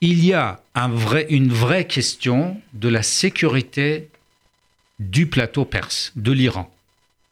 [0.02, 4.10] il y a un vrai, une vraie question de la sécurité
[4.98, 6.70] du plateau perse, de l'Iran.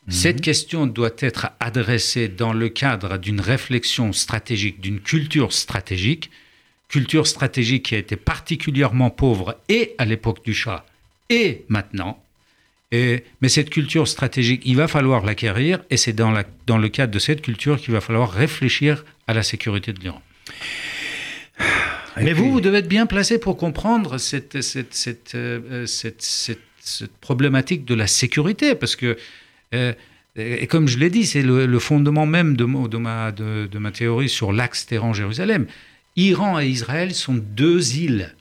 [0.07, 0.13] Mhm.
[0.13, 6.31] Cette question doit être adressée dans le cadre d'une réflexion stratégique, d'une culture stratégique,
[6.89, 10.87] culture stratégique qui a été particulièrement pauvre et à l'époque du Shah
[11.31, 12.23] et maintenant.
[12.93, 16.89] Et, mais cette culture stratégique, il va falloir l'acquérir et c'est dans, la, dans le
[16.89, 20.23] cadre de cette culture qu'il va falloir réfléchir à la sécurité de l'Iran.
[22.17, 26.61] Mais vous, vous devez être bien placé pour comprendre cette, cette, cette, euh, cette,
[27.21, 29.17] problématique de la sécurité, parce que,
[29.75, 29.93] euh,
[30.37, 33.91] et comme je l'ai dit, c'est le, fondement même de, de, ma, de, de ma
[33.91, 35.67] théorie sur l'axe Téhéran-Jérusalem.
[36.15, 38.33] Iran et Israël sont deux îles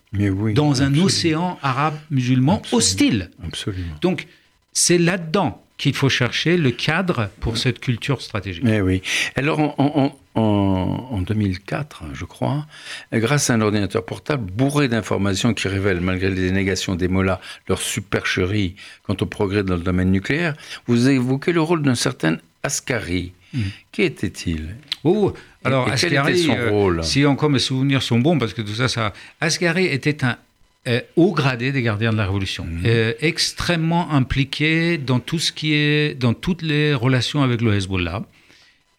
[0.53, 3.31] dans un océan arabe musulman hostile.
[3.45, 3.95] Absolument.
[4.01, 4.27] Donc,
[4.71, 8.63] c'est là-dedans qu'il faut chercher le cadre pour cette culture stratégique.
[8.63, 9.01] Mais oui.
[9.35, 12.65] Alors, en, en, 2004, je crois,
[13.11, 17.81] grâce à un ordinateur portable bourré d'informations qui révèlent, malgré les dénégations des mollahs, leur
[17.81, 20.53] supercherie quant au progrès dans le domaine nucléaire,
[20.87, 23.33] vous évoquez le rôle d'un certain Ascari.
[23.53, 23.61] Hmm.
[23.91, 24.75] Qui était-il?
[25.03, 29.13] Oh, alors, Ascari, euh, si encore mes souvenirs sont bons, parce que tout ça, ça.
[29.39, 30.37] Ascari était un
[30.85, 32.81] euh, haut gradé des gardiens de la Révolution, mhm.
[32.85, 38.23] euh, extrêmement impliqué dans tout ce qui est, dans toutes les relations avec le Hezbollah.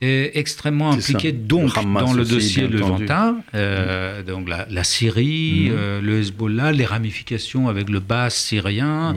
[0.00, 4.26] Et extrêmement impliqué donc dans le dossier Levantin, euh, mhm.
[4.26, 9.14] donc la, Syrie, le Hezbollah, les ramifications avec le bas syrien,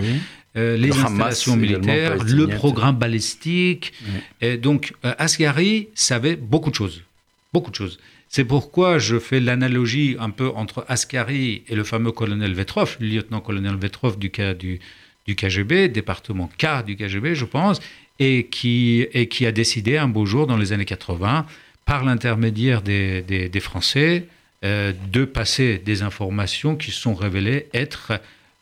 [0.57, 3.93] les installations militaires, le programme balistique.
[4.41, 7.03] Et donc Asghari savait beaucoup de choses
[7.53, 7.99] beaucoup de choses.
[8.29, 13.07] C'est pourquoi je fais l'analogie un peu entre Ascari et le fameux colonel Vetrov, le
[13.07, 14.79] lieutenant-colonel Vetrov du, du,
[15.25, 17.79] du, KGB, département K du KGB, je pense,
[18.19, 21.45] et qui, et qui a décidé un beau jour, dans les années 80,
[21.85, 24.27] par l'intermédiaire des, des, Français,
[24.65, 28.19] euh, de passer des informations qui sont révélées être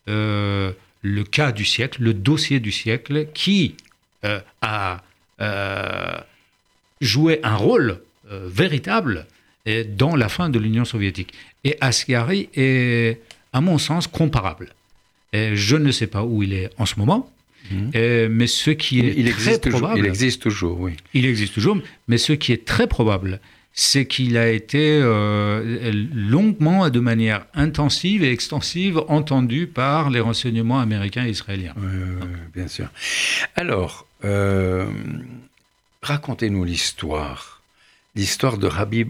[0.07, 0.71] euh,
[1.05, 3.75] le cas du siècle, le dossier du siècle, qui
[4.25, 5.03] euh, a
[7.01, 7.99] joué un rôle
[8.31, 9.27] euh, véritable
[9.89, 11.33] dans la fin de l'Union soviétique.
[11.63, 13.19] Et Asghari est,
[13.51, 14.73] à mon sens, comparable.
[15.33, 17.31] Et je ne sais pas où il est en ce moment,
[17.71, 18.27] mhm.
[18.29, 19.99] mais ce qui est il très existe probable...
[19.99, 20.93] il existe toujours, oui.
[21.13, 23.39] Il existe toujours, mais ce qui est très probable,
[23.77, 30.21] c'est qu'il a été euh, longuement et de manière intensive et extensive entendu par les
[30.21, 31.75] renseignements américains et israéliens.
[32.53, 32.87] bien sûr.
[33.57, 34.85] Alors, euh,
[36.01, 37.61] racontez-nous l'histoire,
[38.15, 39.07] l'histoire de Rabbi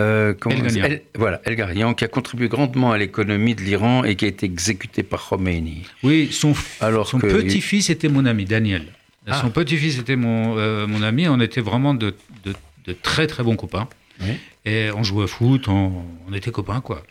[0.00, 4.24] euh, El, voilà, El Garian, qui a contribué grandement à l'économie de l'Iran et qui
[4.24, 5.84] a été exécuté par Khomeini.
[6.02, 8.86] Oui, son, son petit-fils était mon ami, Daniel.
[9.28, 9.40] Ah.
[9.40, 10.56] Son petit-fils était mon,
[10.88, 11.28] mon ami.
[11.28, 12.54] On était vraiment de, de,
[12.86, 13.88] de très très bons copains.
[14.64, 16.04] Et on jouait au foot, on,
[16.34, 17.02] était copains, quoi.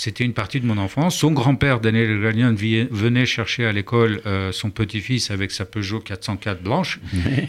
[0.00, 1.14] C'était une partie de mon enfance.
[1.14, 6.62] Son grand-père, Daniel Gallien, venait chercher à l'école euh, son petit-fils avec sa Peugeot 404
[6.62, 7.00] blanche.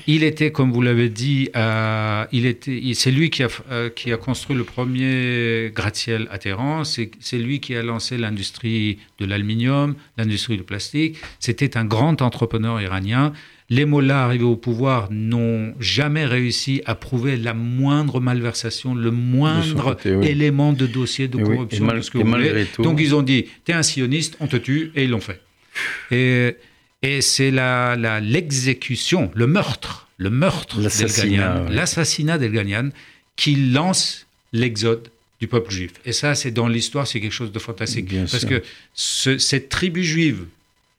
[0.05, 4.11] Il était, comme vous l'avez dit, euh, il était, c'est lui qui a, euh, qui
[4.11, 6.83] a construit le premier gratte-ciel à Téhéran.
[6.83, 11.19] C'est, c'est lui qui a lancé l'industrie de l'aluminium, l'industrie du plastique.
[11.39, 13.31] C'était un grand entrepreneur iranien
[13.71, 19.97] les mollahs arrivés au pouvoir n'ont jamais réussi à prouver la moindre malversation, le moindre
[20.05, 22.81] élément de dossier de corruption, que.
[22.83, 25.39] Donc ils ont dit, t'es un sioniste, on te tue, et ils l'ont fait.
[26.11, 26.57] Et,
[27.01, 30.81] et c'est l'exécution, la, le meurtre, le meurtre
[31.69, 32.89] l'assassinat d'El Ghanian,
[33.37, 35.07] qui lance l'exode
[35.39, 35.93] du peuple juif.
[36.05, 38.13] Et ça, c'est dans l'histoire, c'est quelque chose de fantastique.
[38.29, 38.61] parce que
[38.93, 40.43] cette tribu juive,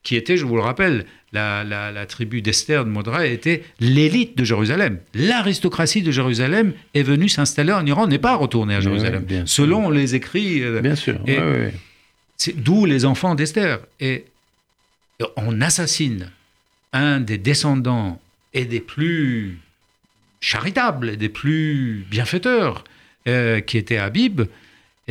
[0.02, 4.98] qui était, je vous le rappelle, la, tribu d'Esther de Modra était l'élite de Jérusalem.
[5.14, 10.14] L'aristocratie de Jérusalem est venue s'installer en Iran, n'est pas retournée à Jérusalem, selon les
[10.14, 10.62] écrits.
[10.62, 11.18] Euh, bien sûr.
[12.36, 13.78] C'est d'où les enfants d'Esther.
[14.00, 14.24] Et
[15.36, 16.30] on assassine
[16.92, 18.20] un des descendants
[18.52, 19.58] et des plus
[20.40, 22.84] charitables, des plus bienfaiteurs,
[23.28, 24.42] euh, qui était Habib.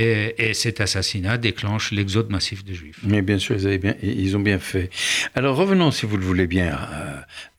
[0.01, 2.99] Et, cet assassinat déclenche l'exode massif des Juifs.
[3.03, 4.89] Mais bien sûr, ils, avaient bien, ils ont bien fait.
[5.35, 6.77] Alors revenons, si vous le voulez bien,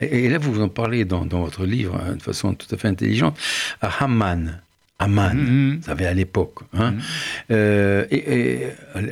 [0.00, 3.38] et, là vous en parlez dans, votre livre hein, de façon tout à fait intelligente,
[3.81, 4.61] à Haman.
[4.98, 5.76] Haman, mm-hmm.
[5.78, 6.61] vous savez, à l'époque.
[6.74, 6.92] Hein.
[6.92, 7.44] Mm-hmm.
[7.50, 8.66] Euh, et,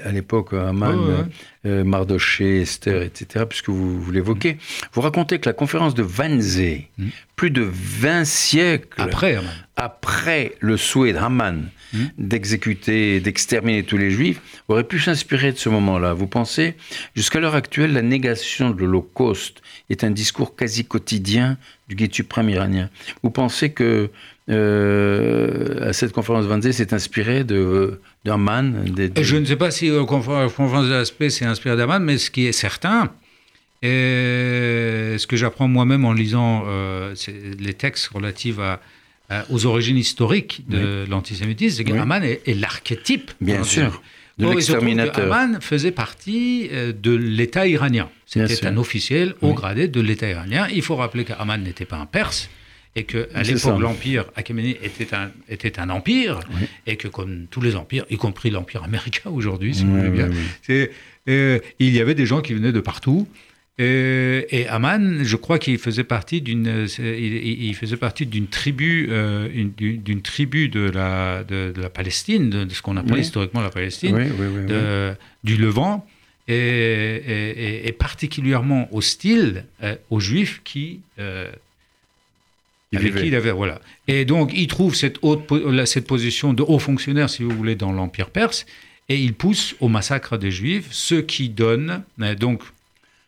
[0.05, 1.27] à l'époque, Haman,
[1.67, 4.59] euh, Mardoché, Esther, etc., puisque vous, vous l'évoquez,
[4.93, 7.09] vous racontez que la conférence de Wannsee, mm.
[7.35, 9.39] plus de 20 siècles après,
[9.77, 12.05] après le souhait de Haman, Hmm.
[12.19, 16.13] d'exécuter, d'exterminer tous les juifs, aurait pu s'inspirer de ce moment-là.
[16.13, 16.75] Vous pensez
[17.17, 22.49] Jusqu'à l'heure actuelle, la négation de l'Holocauste est un discours quasi quotidien du guide suprême
[22.49, 22.91] iranien.
[23.25, 24.11] Vous pensez que
[24.49, 28.85] euh, à cette conférence Wannsee s'est inspiré de d'Aman
[29.21, 32.47] Je ne sais pas si la conférence de l'aspect s'est inspiré d'Aman, mais ce qui
[32.47, 33.13] est certain,
[33.83, 37.15] et ce que j'apprends moi-même en lisant euh,
[37.59, 38.81] les textes relatifs à,
[39.31, 43.31] euh, aux origines historiques de l'antisémitisme, c'est qu'Aman est, l'archétype.
[43.41, 44.03] Bien sûr.
[44.39, 45.33] De l'exterminateur.
[45.33, 48.09] Aman faisait partie euh, de l'État iranien.
[48.27, 50.67] C'était un officiel haut gradé de l'État iranien.
[50.73, 52.49] Il faut rappeler qu'Aman n'était pas un Perse
[52.97, 56.41] et qu'à l'époque, l'empire achéménide était un, était un empire,
[56.87, 60.29] et que comme tous les empires, y compris l'empire américain aujourd'hui, si vous voulez bien,
[61.29, 63.29] euh, il y avait des gens qui venaient de partout,
[63.81, 69.49] euh, et Aman, je crois qu'il faisait partie d'une, il, faisait partie d'une tribu, euh,
[69.49, 74.31] d'une tribu de la, de, la Palestine, de, ce qu'on appelle historiquement la Palestine,
[75.45, 76.07] du Levant,
[76.47, 81.01] et, particulièrement hostile euh, aux Juifs qui
[82.93, 83.81] avec qui il avait voilà.
[84.09, 85.49] Et donc il trouve cette haute
[85.87, 88.67] cette position de haut fonctionnaire, si vous voulez, dans l'empire perse,
[89.09, 92.03] et il pousse au massacre des Juifs, ce qui donne
[92.39, 92.63] donc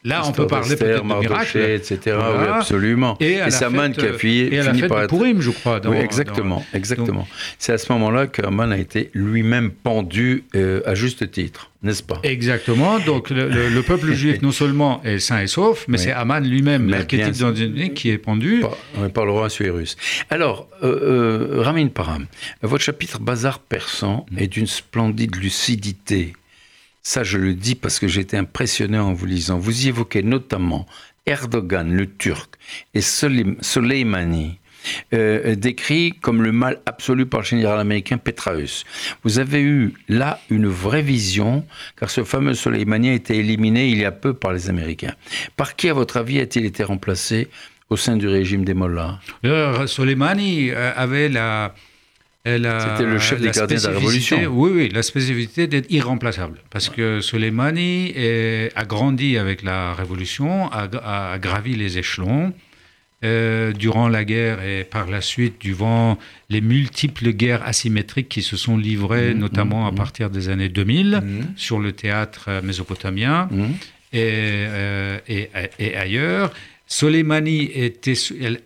[0.05, 1.99] Là, on peut parler peut-être de miracle, etc.
[2.07, 3.17] Oui, absolument.
[3.21, 5.41] Et, Saman qui a fini, et à la fête par être...
[5.41, 5.81] je crois.
[5.87, 7.29] oui, exactement, exactement.
[7.59, 12.19] C'est à ce moment-là qu'Aman a été lui-même pendu euh, à juste titre, n'est-ce pas?
[12.25, 12.99] Exactement.
[12.99, 17.95] Donc le, peuple juif non seulement est sain et sauf, mais c'est Aman lui-même, l'archétype
[17.95, 18.61] qui est pendu.
[18.61, 19.97] Par, par le roi russe.
[20.31, 22.27] Alors, euh, euh, Ramin Param,
[22.62, 24.38] votre chapitre Bazar persan mm.
[24.38, 26.33] est d'une splendide lucidité
[27.03, 29.59] ça, je le dis parce que été impressionné en vous lisant.
[29.59, 30.87] Vous y évoquez notamment
[31.27, 32.55] Erdogan, le Turc,
[32.95, 34.59] et Soleimani,
[35.15, 38.85] euh, décrit comme le mal absolu par le général américain Petraeus.
[39.23, 41.65] Vous avez eu là une vraie vision,
[41.99, 45.15] car ce fameux Soleimani a été éliminé il y a peu par les Américains.
[45.57, 47.49] Par qui, à votre avis, a-t-il été remplacé
[47.91, 49.21] au sein du régime des Mollahs?
[49.45, 51.75] Euh, Soleimani euh, avait la
[52.45, 54.39] c'était le chef des gardiens de la Révolution.
[54.51, 56.59] Oui, oui, la spécificité d'être irremplaçable.
[56.71, 58.15] Parce que Soleimani
[58.75, 62.53] a grandi avec la Révolution, a, gravi les échelons.
[63.25, 66.19] Euh, durant la guerre et par la suite, durant
[66.51, 69.97] les multiples guerres asymétriques qui se sont livrées, mmh, notamment à mmh, mmh.
[69.97, 71.23] partir des années 2000,
[71.55, 73.49] sur le théâtre mésopotamien
[74.13, 76.53] euh, et, et, ailleurs.
[76.89, 78.15] Soleimani était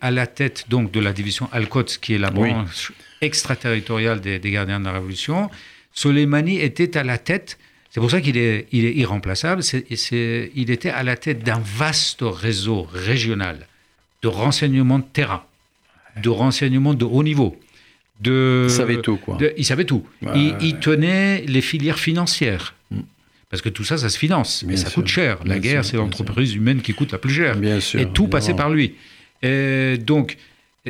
[0.01, 4.79] à la tête donc de la division Al-Quds, qui est la branche extraterritoriale des, gardiens
[4.79, 5.49] de la Révolution.
[5.93, 7.57] Soleimani était à la tête,
[7.89, 12.21] c'est pour ça qu'il est, il est irremplaçable, il était à la tête d'un vaste
[12.21, 13.67] réseau régional
[14.21, 15.43] de renseignement de terrain,
[16.21, 17.59] de renseignement de haut niveau.
[18.19, 19.37] De, il savait tout, quoi.
[19.57, 20.03] il savait tout.
[20.35, 22.73] il, tenait les filières financières.
[22.89, 23.01] Mm.
[23.49, 25.37] Parce que tout ça, ça se finance, mais ça coûte cher.
[25.45, 27.55] La guerre, c'est l'entreprise humaine qui coûte la plus cher.
[27.55, 28.95] Bien sûr, et tout passait par lui.
[29.43, 30.37] Et donc,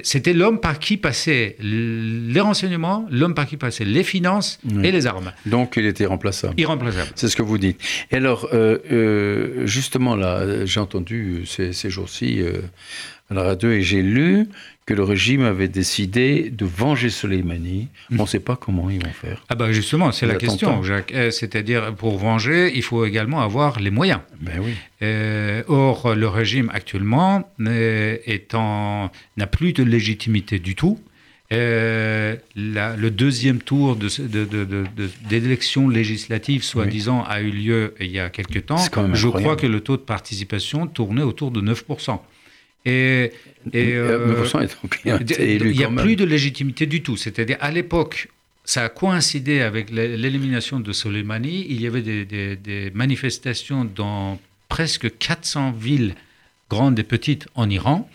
[0.04, 5.08] c'était l'homme par qui passaient les renseignements, l'homme par qui passaient les finances et les
[5.08, 5.32] armes.
[5.46, 6.54] Donc il était irremplaçable.
[6.58, 7.10] Irremplaçable.
[7.16, 7.80] C'est ce que vous dites.
[8.12, 12.62] Et alors, euh, euh, justement là, j'ai entendu ces, ces jours-ci euh,
[13.30, 14.48] à la radio et j'ai lu
[14.88, 17.90] que le régime avait décidé de venger Soleimani.
[18.18, 19.44] On ne sait pas comment ils vont faire.
[19.50, 21.14] Ah bah justement, c'est la question, Jacques.
[21.14, 24.22] Euh, c'est-à-dire, pour venger, il faut également avoir les moyens.
[24.40, 24.72] Ben oui.
[25.02, 27.52] Euh, or, le régime actuellement
[28.26, 30.98] étant n'a plus de légitimité du tout.
[31.52, 33.98] Euh, le deuxième tour
[35.30, 38.78] d'élection de, législative, soi-disant, a eu lieu il y a quelque temps.
[39.14, 42.20] Je crois que le taux de participation tournait autour de 9%.
[42.86, 43.32] Et,
[43.76, 44.46] euh,
[45.04, 47.18] il n'y a plus de légitimité du tout.
[47.18, 48.30] C'est-à-dire, à, l'époque,
[48.64, 51.66] ça a coïncidé avec l'élimination de Soleimani.
[51.70, 56.16] Il y avait des, manifestations dans presque 400 villes,
[56.70, 58.10] grandes et petites, en Iran.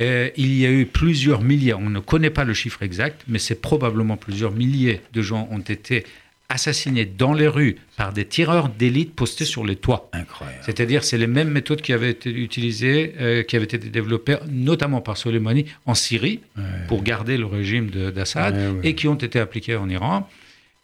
[0.00, 3.60] il y a eu plusieurs milliers, on ne connaît pas le chiffre exact, mais c'est
[3.60, 6.04] probablement plusieurs milliers de gens ont été
[6.48, 10.08] assassinés dans les rues par des tireurs d'élite postés sur les toits.
[10.12, 10.62] Incroyable.
[10.64, 15.00] C'est-à-dire, c'est les mêmes méthodes qui avaient été utilisées, euh, qui avaient été développées notamment
[15.00, 16.40] par Soleimani en Syrie
[16.88, 20.28] pour garder le régime d'Assad et qui ont été appliquées en Iran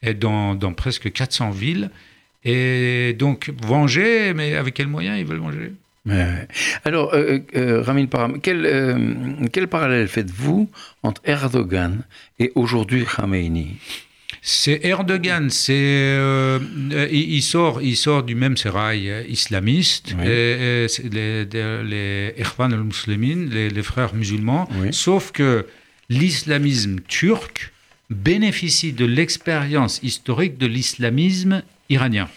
[0.02, 1.90] et dans, dans, presque 400 villes.
[2.44, 5.72] Et donc, venger, mais avec quels moyens ils veulent venger?
[6.84, 10.68] Alors, euh, euh, Ramin Param, quel, quel parallèle faites-vous
[11.02, 12.02] entre Erdogan
[12.38, 13.78] et aujourd'hui Khamenei?
[14.46, 16.58] C'est Erdogan, c'est euh,
[17.10, 25.32] il, sort, il sort du même sérail islamiste, les, les al-Muslimin, les, frères musulmans, sauf
[25.32, 25.66] que
[26.10, 27.72] l'islamisme turc
[28.10, 32.28] bénéficie de l'expérience historique de l'islamisme iranien.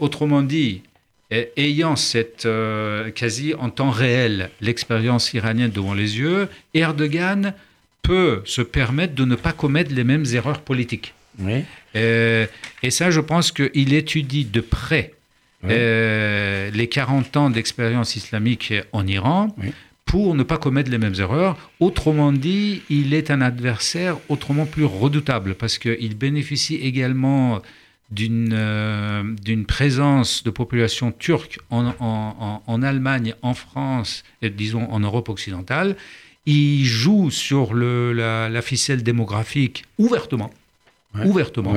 [0.00, 0.82] autrement dit,
[1.30, 7.54] ayant cette euh, quasi en temps réel l'expérience iranienne devant les yeux, Erdogan
[8.08, 11.12] peut se permettre de ne pas commettre les mêmes erreurs politiques.
[11.94, 12.46] Euh,
[12.82, 15.12] et ça, je pense qu'il étudie de près
[15.64, 19.54] euh, les 40 ans d'expérience islamique en Iran
[20.06, 21.70] pour ne pas commettre les mêmes erreurs.
[21.80, 27.60] Autrement dit, il est un adversaire autrement plus redoutable parce qu'il bénéficie également
[28.10, 34.90] d'une euh, d'une présence de population turque en, en, en, Allemagne, en France et disons
[34.90, 35.94] en Europe occidentale
[36.46, 40.50] il joue sur le, la, ficelle démographique ouvertement.
[41.24, 41.74] ouvertement.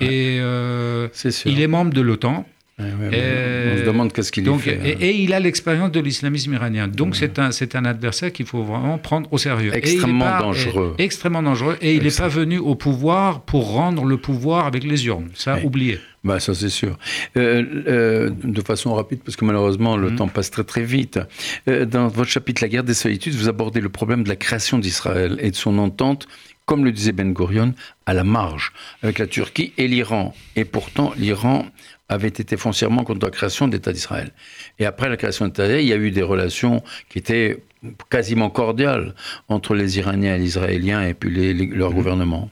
[0.00, 1.08] et euh,
[1.46, 2.46] il est membre de l'OTAN.
[2.78, 4.80] on se demande qu'est-ce qu'il fait.
[4.84, 4.96] Et, hein.
[5.00, 6.88] et, il a l'expérience de l'islamisme iranien.
[6.88, 9.74] Donc c'est un, un adversaire qu'il faut vraiment prendre au sérieux.
[9.74, 10.94] Extrêmement dangereux.
[10.98, 11.76] extrêmement dangereux.
[11.80, 15.30] Et il n'est pas venu au pouvoir pour rendre le pouvoir avec les urnes.
[15.34, 15.98] Ça, oublié.
[16.24, 16.98] Bah, ça c'est sûr.
[17.36, 20.16] Euh, euh, de façon rapide, parce que malheureusement le mhm.
[20.16, 21.20] temps passe très très vite.
[21.68, 24.78] Euh, dans votre chapitre La guerre des solitudes, vous abordez le problème de la création
[24.78, 26.26] d'Israël et de son entente,
[26.64, 27.74] comme le disait Ben Gurion,
[28.06, 30.34] à la marge avec la Turquie et l'Iran.
[30.56, 31.66] Et pourtant, l'Iran
[32.08, 34.30] avait été foncièrement contre la création d'État d'Israël.
[34.78, 37.62] Et après la création d'État d'Israël, il y a eu des relations qui étaient
[38.08, 39.14] quasiment cordiales
[39.48, 41.96] entre les Iraniens et les Israéliens et puis les, leur mhm.
[41.96, 42.50] gouvernement.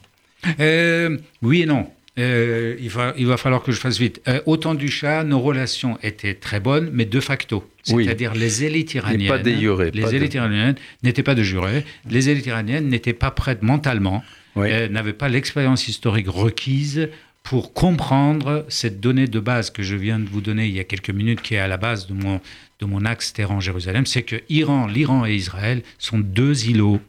[1.41, 1.87] oui et non.
[2.19, 4.21] Euh, il, va, il va falloir que je fasse vite.
[4.27, 7.67] Euh, au temps du chat, nos relations étaient très bonnes, mais de facto.
[7.81, 9.29] C'est-à-dire les élites iraniennes.
[9.29, 11.83] Pas les élites iraniennes n'étaient pas de jurés.
[12.09, 14.23] Les élites iraniennes n'étaient pas prêtes mentalement,
[14.55, 17.09] n'avaient pas l'expérience historique requise
[17.41, 20.85] pour comprendre cette donnée de base que je viens de vous donner il y a
[20.85, 22.39] quelques minutes, qui est à la base de mon,
[22.79, 27.01] de mon axe Téhéran-Jérusalem, c'est que Iran, l'Iran et Israël sont deux îlots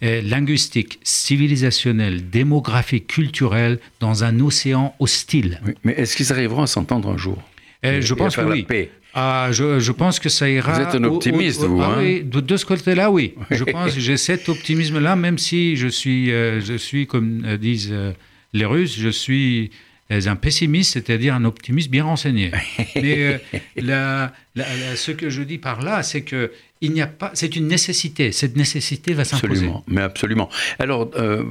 [0.00, 5.60] linguistique, civilisationnelle, démographique, culturelle, dans un océan hostile.
[5.84, 7.42] Mais est-ce qu'ils arriveront à s'entendre un jour?
[7.82, 8.66] Je pense que oui.
[9.18, 10.74] Ah, je, je, pense que ça ira.
[10.74, 11.80] Vous êtes un optimiste, vous.
[11.80, 12.20] Ah, hein?
[12.22, 13.32] de, ce côté-là, oui.
[13.50, 17.56] Je pense que j'ai cet optimisme-là, même si je suis, euh, je suis comme euh,
[17.56, 18.12] disent euh,
[18.52, 19.70] les Russes, je suis
[20.10, 22.50] un pessimiste, c'est-à-dire un optimiste bien renseigné.
[22.94, 23.40] Mais
[24.56, 26.50] ce que je dis par là, c'est que
[26.82, 28.32] il n'y a pas, c'est une nécessité.
[28.32, 29.52] Cette nécessité va s'imposer.
[29.52, 30.50] Absolument, mais absolument.
[30.78, 31.42] Alors, euh,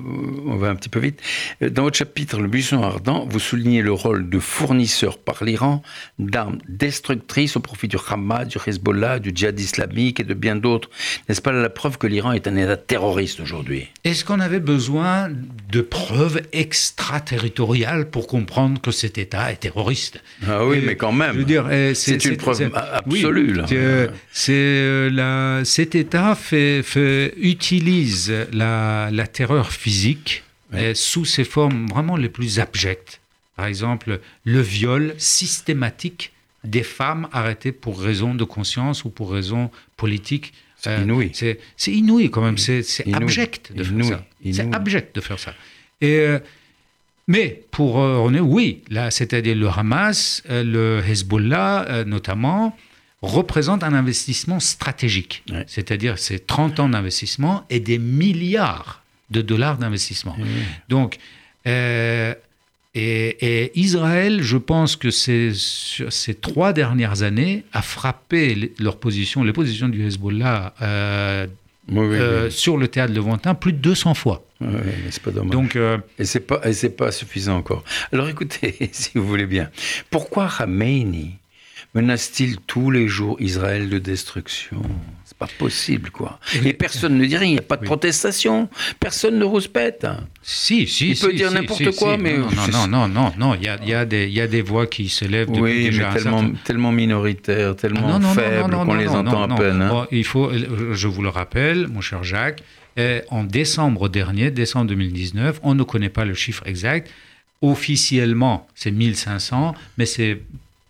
[0.45, 1.20] on va un petit peu vite.
[1.62, 5.82] Dans votre chapitre Le buisson ardent, vous soulignez le rôle de fournisseur par l'Iran
[6.20, 10.91] d'armes destructrices au profit du Hamas, du Hezbollah, du djihad islamique et de bien d'autres.
[11.28, 13.88] N'est-ce pas la preuve que l'Iran est un État terroriste aujourd'hui?
[14.03, 15.30] Est-ce qu'on avait besoin
[15.72, 20.22] de preuves extraterritoriales pour comprendre que cet État est terroriste?
[20.47, 21.43] Ah oui, mais quand même.
[21.95, 23.62] c'est une preuve absolue.
[24.32, 25.10] c'est
[25.64, 26.84] cet État fait,
[27.38, 30.43] utilise la, terreur physique
[30.93, 33.22] sous ses formes vraiment les plus abjectes.
[33.56, 36.34] Par exemple, le viol systématique
[36.66, 40.54] des femmes arrêtées pour raison de conscience ou pour raison politique.
[40.78, 41.32] C'est euh, inouï.
[41.34, 42.84] C'est inouï quand même, c'est
[43.14, 44.26] abject de faire ça.
[44.52, 45.54] C'est abject de faire ça.
[46.02, 46.39] Et, euh,
[47.28, 52.78] mais pour euh, oui, là, c'est-à-dire le Hamas, le Hezbollah notamment,
[53.26, 55.44] représente un investissement stratégique.
[55.68, 60.36] C'est-à-dire c'est 30 ans d'investissement et des milliards de dollars d'investissement.
[60.90, 61.18] Donc,
[61.68, 62.34] euh,
[62.94, 69.54] et, Israël, je pense que ces, ces trois dernières années, a frappé leur position, les
[69.54, 71.48] positions du Hezbollah euh,
[71.94, 74.46] euh, sur le théâtre levantin plus de 200 fois.
[75.10, 75.52] C'est pas dommage.
[75.52, 75.78] Donc,
[76.18, 76.62] Et c'est pas,
[76.98, 77.84] pas suffisant encore.
[78.14, 79.70] Alors écoutez, si vous voulez bien,
[80.10, 81.34] pourquoi Khamenei
[81.96, 84.82] menace-t-il tous les jours Israël de destruction?
[85.24, 86.39] C'est pas possible, quoi.
[86.64, 88.70] Et personne ne dit rien, il n'y a pas de protestation,
[89.00, 90.06] personne ne rouspète.
[90.43, 92.38] Si, si, Il peut dire n'importe quoi, mais...
[92.38, 94.86] Non, non, non, non, non, il y a, y, a des, y a des voix
[94.86, 99.50] qui s'élèvent depuis oui, déjà mais tellement, tellement minoritaires, tellement ah, faibles qu'on les entend
[99.50, 99.82] à peine.
[99.82, 100.08] Hein.
[100.12, 100.52] il faut,
[100.91, 102.62] je vous le rappelle, mon cher Jacques,
[102.98, 107.10] eh, en décembre dernier, décembre 2019, on ne connaît pas le chiffre exact,
[107.62, 110.41] Officiellement, c'est 1500, mais c'est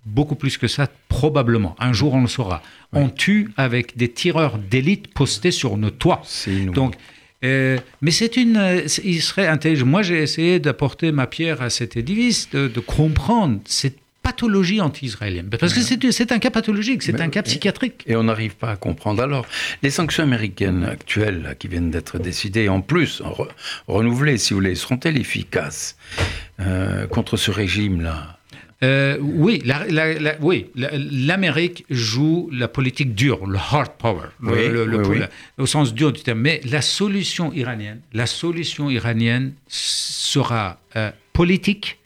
[0.05, 1.75] beaucoup plus que ça, probablement.
[1.79, 2.61] Un jour, on le saura.
[2.93, 6.21] On tue avec des tireurs d'élite postés sur nos toits.
[6.73, 6.95] Donc,
[7.43, 9.85] euh, mais c'est une, il serait intelligent.
[9.85, 15.49] Moi, j'ai essayé d'apporter ma pierre à cet édifice, de, comprendre cette pathologie anti-israélienne.
[15.59, 18.03] Parce que c'est un cas pathologique, c'est un cas psychiatrique.
[18.07, 19.21] Et on n'arrive pas à comprendre.
[19.21, 19.45] Alors,
[19.83, 23.21] les sanctions américaines actuelles qui viennent d'être décidées, en plus,
[23.87, 25.97] renouvelées, si vous voulez, seront-elles efficaces
[26.59, 28.34] euh, contre ce régime-là?
[28.83, 29.63] Euh, oui,
[30.41, 34.27] oui, l'Amérique joue la politique dure, le hard power,
[35.57, 36.39] au sens dur du terme.
[36.39, 41.99] Mais la solution iranienne, la solution iranienne sera euh, politique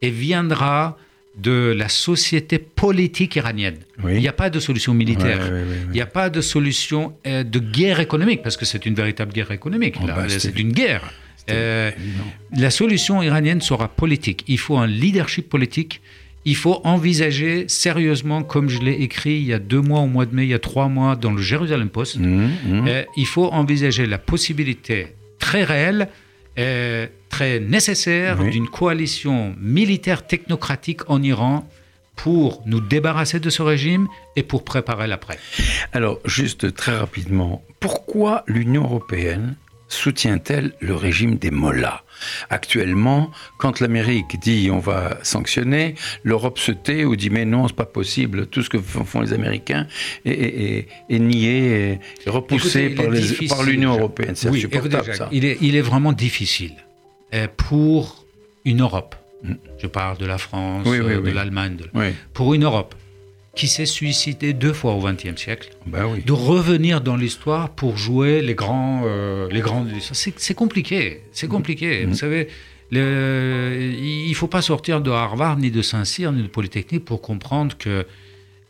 [0.00, 0.96] et viendra
[1.36, 3.78] de la société politique iranienne.
[4.04, 5.40] Il n'y a pas de solution militaire.
[5.86, 9.32] Il n'y a pas de solution euh, de guerre économique, parce que c'est une véritable
[9.32, 9.96] guerre économique.
[10.00, 11.12] Oh, bah, c'est une guerre.
[11.48, 14.44] La solution iranienne sera politique.
[14.48, 16.00] Il faut un leadership politique
[16.44, 20.26] il faut envisager sérieusement, comme je l'ai écrit il y a deux mois, au mois
[20.26, 22.88] de mai, il y a trois mois, dans le Jerusalem Post, mmh, mmh.
[22.88, 26.08] Euh, il faut envisager la possibilité très réelle,
[26.58, 31.68] euh, très nécessaire, d'une coalition militaire technocratique en Iran
[32.14, 35.38] pour nous débarrasser de ce régime et pour préparer l'après.
[35.92, 39.56] Alors, juste très rapidement, pourquoi l'Union européenne
[39.88, 42.02] soutient-elle le régime des mollahs?
[42.48, 47.76] Actuellement, quand l'Amérique dit on va sanctionner, l'Europe se tait ou dit mais non, c'est
[47.76, 48.46] pas possible.
[48.46, 49.86] Tout ce que font les Américains
[50.24, 54.36] est, nié, et repoussé par, l'Union européenne.
[54.36, 55.28] C'est insupportable ça.
[55.32, 56.74] Il est, il est vraiment difficile
[57.34, 58.26] euh, pour
[58.64, 59.16] une Europe.
[59.42, 59.54] Mm.
[59.78, 61.76] Je parle de la France, euh, de l'Allemagne.
[62.32, 62.94] Pour une Europe
[63.54, 66.22] qui s'est suicidé deux fois au XXe siècle, ben oui.
[66.24, 69.86] de revenir dans l'histoire pour jouer les grands, euh, les grands.
[70.00, 72.04] C'est compliqué, c'est compliqué.
[72.04, 72.10] Mm.
[72.10, 72.48] Vous savez,
[72.90, 77.20] le, il ne faut pas sortir de Harvard ni de Saint-Cyr ni de Polytechnique pour
[77.20, 78.06] comprendre que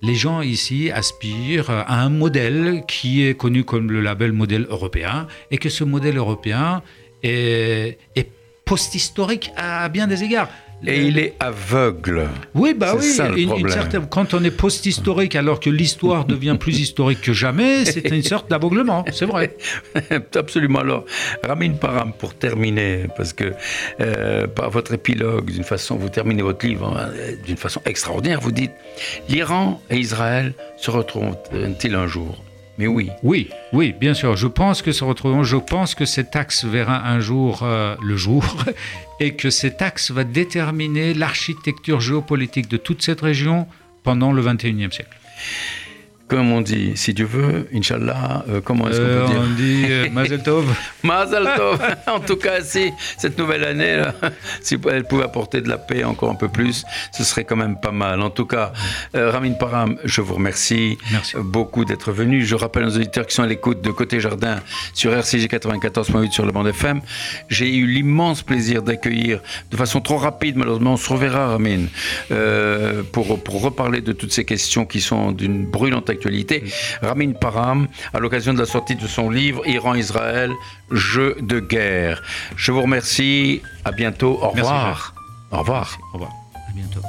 [0.02, 5.26] les gens ici aspirent à un modèle qui est connu comme le label modèle européen
[5.50, 6.82] et que ce modèle européen
[7.22, 8.28] est, est
[8.66, 10.48] post-historique à bien des égards.
[10.86, 12.28] Et il est aveugle.
[12.54, 13.16] Oui, bah oui.
[13.36, 18.08] une, certaine, quand on est post-historique alors que l'histoire devient plus historique que jamais, c'est
[18.08, 19.56] une sorte d'aveuglement, c'est vrai.
[20.34, 20.80] Absolument.
[20.80, 21.04] Alors,
[21.42, 23.52] Ramin Param, pour terminer, parce que
[24.00, 27.10] euh, par votre épilogue, d'une façon, vous terminez votre livre hein,
[27.46, 28.72] d'une façon extraordinaire, vous dites
[29.28, 32.36] l'Iran et Israël se retrouveront-ils un jour?
[32.78, 33.10] Mais oui.
[33.22, 34.36] Oui, oui, bien sûr.
[34.36, 34.92] Je pense que
[35.56, 38.44] pense que cet axe verra un jour euh, le jour
[39.20, 43.66] et que cet axe va déterminer l'architecture géopolitique de toute cette région
[44.02, 45.16] pendant le 21e siècle.
[46.34, 49.84] Comme on dit, si Dieu veut, Inch'Allah, euh, comment est-ce qu'on peut dire On dit
[49.88, 50.66] euh, Mazel Tov.
[51.04, 51.80] Mazel Tov.
[52.08, 54.02] en tout cas, si cette nouvelle année,
[54.60, 57.78] si elle pouvait apporter de la paix encore un peu plus, ce serait quand même
[57.80, 58.20] pas mal.
[58.20, 58.72] En tout cas,
[59.14, 61.36] Ramin Param, je vous remercie Merci.
[61.38, 62.44] beaucoup d'être venu.
[62.44, 64.56] Je rappelle aux auditeurs qui sont à l'écoute de Côté Jardin
[64.92, 67.00] sur RCG 94.8 sur le bande FM.
[67.48, 69.38] J'ai eu l'immense plaisir d'accueillir
[69.70, 71.86] de façon trop rapide, malheureusement, on se reverra, Ramin,
[73.12, 76.23] pour, pour reparler de toutes ces questions qui sont d'une brûlante actualité.
[77.02, 80.50] Ramin Param, à l'occasion de la sortie de son livre Iran-Israël,
[80.90, 82.22] Jeu de guerre.
[82.56, 83.62] Je vous remercie.
[83.84, 84.38] À bientôt.
[84.42, 84.54] Au revoir.
[84.54, 85.98] Merci, Au revoir.
[86.10, 86.32] Au revoir.
[86.54, 87.00] À bientôt.